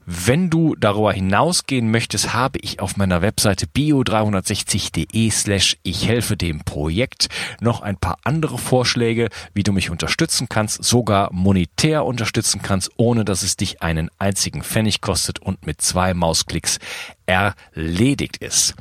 Wenn 0.05 0.51
du 0.51 0.75
darüber 0.75 1.13
hinausgehen 1.13 1.91
möchtest, 1.91 2.35
habe 2.35 2.59
ich 2.61 2.81
auf 2.81 2.97
meiner 2.97 3.23
Webseite 3.23 3.67
bio360.de 3.67 5.31
slash 5.31 5.77
ich 5.85 6.09
helfe 6.09 6.37
dem 6.37 6.61
Projekt 6.65 7.29
noch 7.61 7.83
ein 7.83 7.97
paar 7.97 8.19
andere 8.25 8.59
Vorschläge, 8.59 9.29
wie 9.55 9.63
du 9.63 9.73
mich 9.73 9.91
unterstützen 9.91 10.49
kannst, 10.49 10.83
sogar 10.83 11.33
monetär 11.33 12.05
unterstützen 12.05 12.63
kannst, 12.63 12.91
ohne 12.97 13.25
dass 13.25 13.45
es 13.45 13.57
dich 13.57 13.81
einen 13.81 14.11
einzigen 14.19 14.65
Pfennig 14.65 15.01
kostet 15.03 15.39
und 15.39 15.67
mit 15.67 15.81
zwei 15.81 16.15
Mausklicks 16.15 16.79
erledigt 17.27 18.39
ist. 18.39 18.75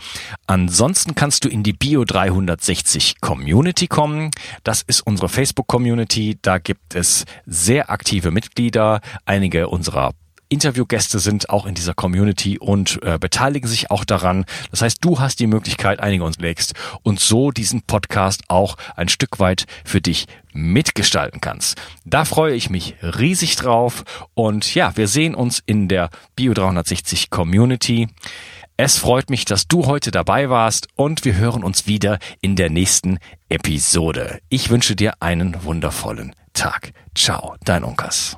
Ansonsten 0.47 1.13
kannst 1.13 1.45
du 1.45 1.49
in 1.49 1.61
die 1.61 1.73
Bio 1.73 2.03
360 2.03 3.21
Community 3.21 3.87
kommen. 3.87 4.31
Das 4.63 4.81
ist 4.81 5.01
unsere 5.01 5.29
Facebook 5.29 5.67
Community. 5.67 6.39
Da 6.41 6.57
gibt 6.57 6.95
es 6.95 7.25
sehr 7.45 7.91
aktive 7.91 8.31
Mitglieder. 8.31 9.01
Einige 9.25 9.67
unserer 9.67 10.13
Interviewgäste 10.51 11.19
sind 11.19 11.49
auch 11.49 11.65
in 11.65 11.75
dieser 11.75 11.93
Community 11.93 12.59
und 12.59 12.99
äh, 13.03 13.17
beteiligen 13.17 13.69
sich 13.69 13.89
auch 13.89 14.03
daran. 14.03 14.43
Das 14.69 14.81
heißt, 14.81 14.97
du 14.99 15.19
hast 15.19 15.39
die 15.39 15.47
Möglichkeit, 15.47 16.01
einige 16.01 16.25
uns 16.25 16.37
legst 16.39 16.73
und 17.03 17.21
so 17.21 17.51
diesen 17.51 17.83
Podcast 17.83 18.43
auch 18.49 18.75
ein 18.97 19.07
Stück 19.07 19.39
weit 19.39 19.65
für 19.85 20.01
dich 20.01 20.27
mitgestalten 20.51 21.39
kannst. 21.39 21.81
Da 22.03 22.25
freue 22.25 22.53
ich 22.53 22.69
mich 22.69 22.95
riesig 23.01 23.55
drauf 23.55 24.03
und 24.33 24.75
ja, 24.75 24.95
wir 24.97 25.07
sehen 25.07 25.35
uns 25.35 25.63
in 25.65 25.87
der 25.87 26.09
Bio 26.35 26.53
360 26.53 27.29
Community. 27.29 28.09
Es 28.75 28.97
freut 28.97 29.29
mich, 29.29 29.45
dass 29.45 29.69
du 29.69 29.85
heute 29.85 30.11
dabei 30.11 30.49
warst 30.49 30.89
und 30.95 31.23
wir 31.23 31.35
hören 31.35 31.63
uns 31.63 31.87
wieder 31.87 32.19
in 32.41 32.57
der 32.57 32.69
nächsten 32.69 33.19
Episode. 33.47 34.39
Ich 34.49 34.69
wünsche 34.69 34.97
dir 34.97 35.13
einen 35.21 35.63
wundervollen 35.63 36.35
Tag. 36.51 36.91
Ciao, 37.15 37.55
dein 37.63 37.85
Unkas. 37.85 38.37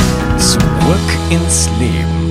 Zurück 0.41 0.59
ins 1.29 1.69
Leben. 1.79 2.30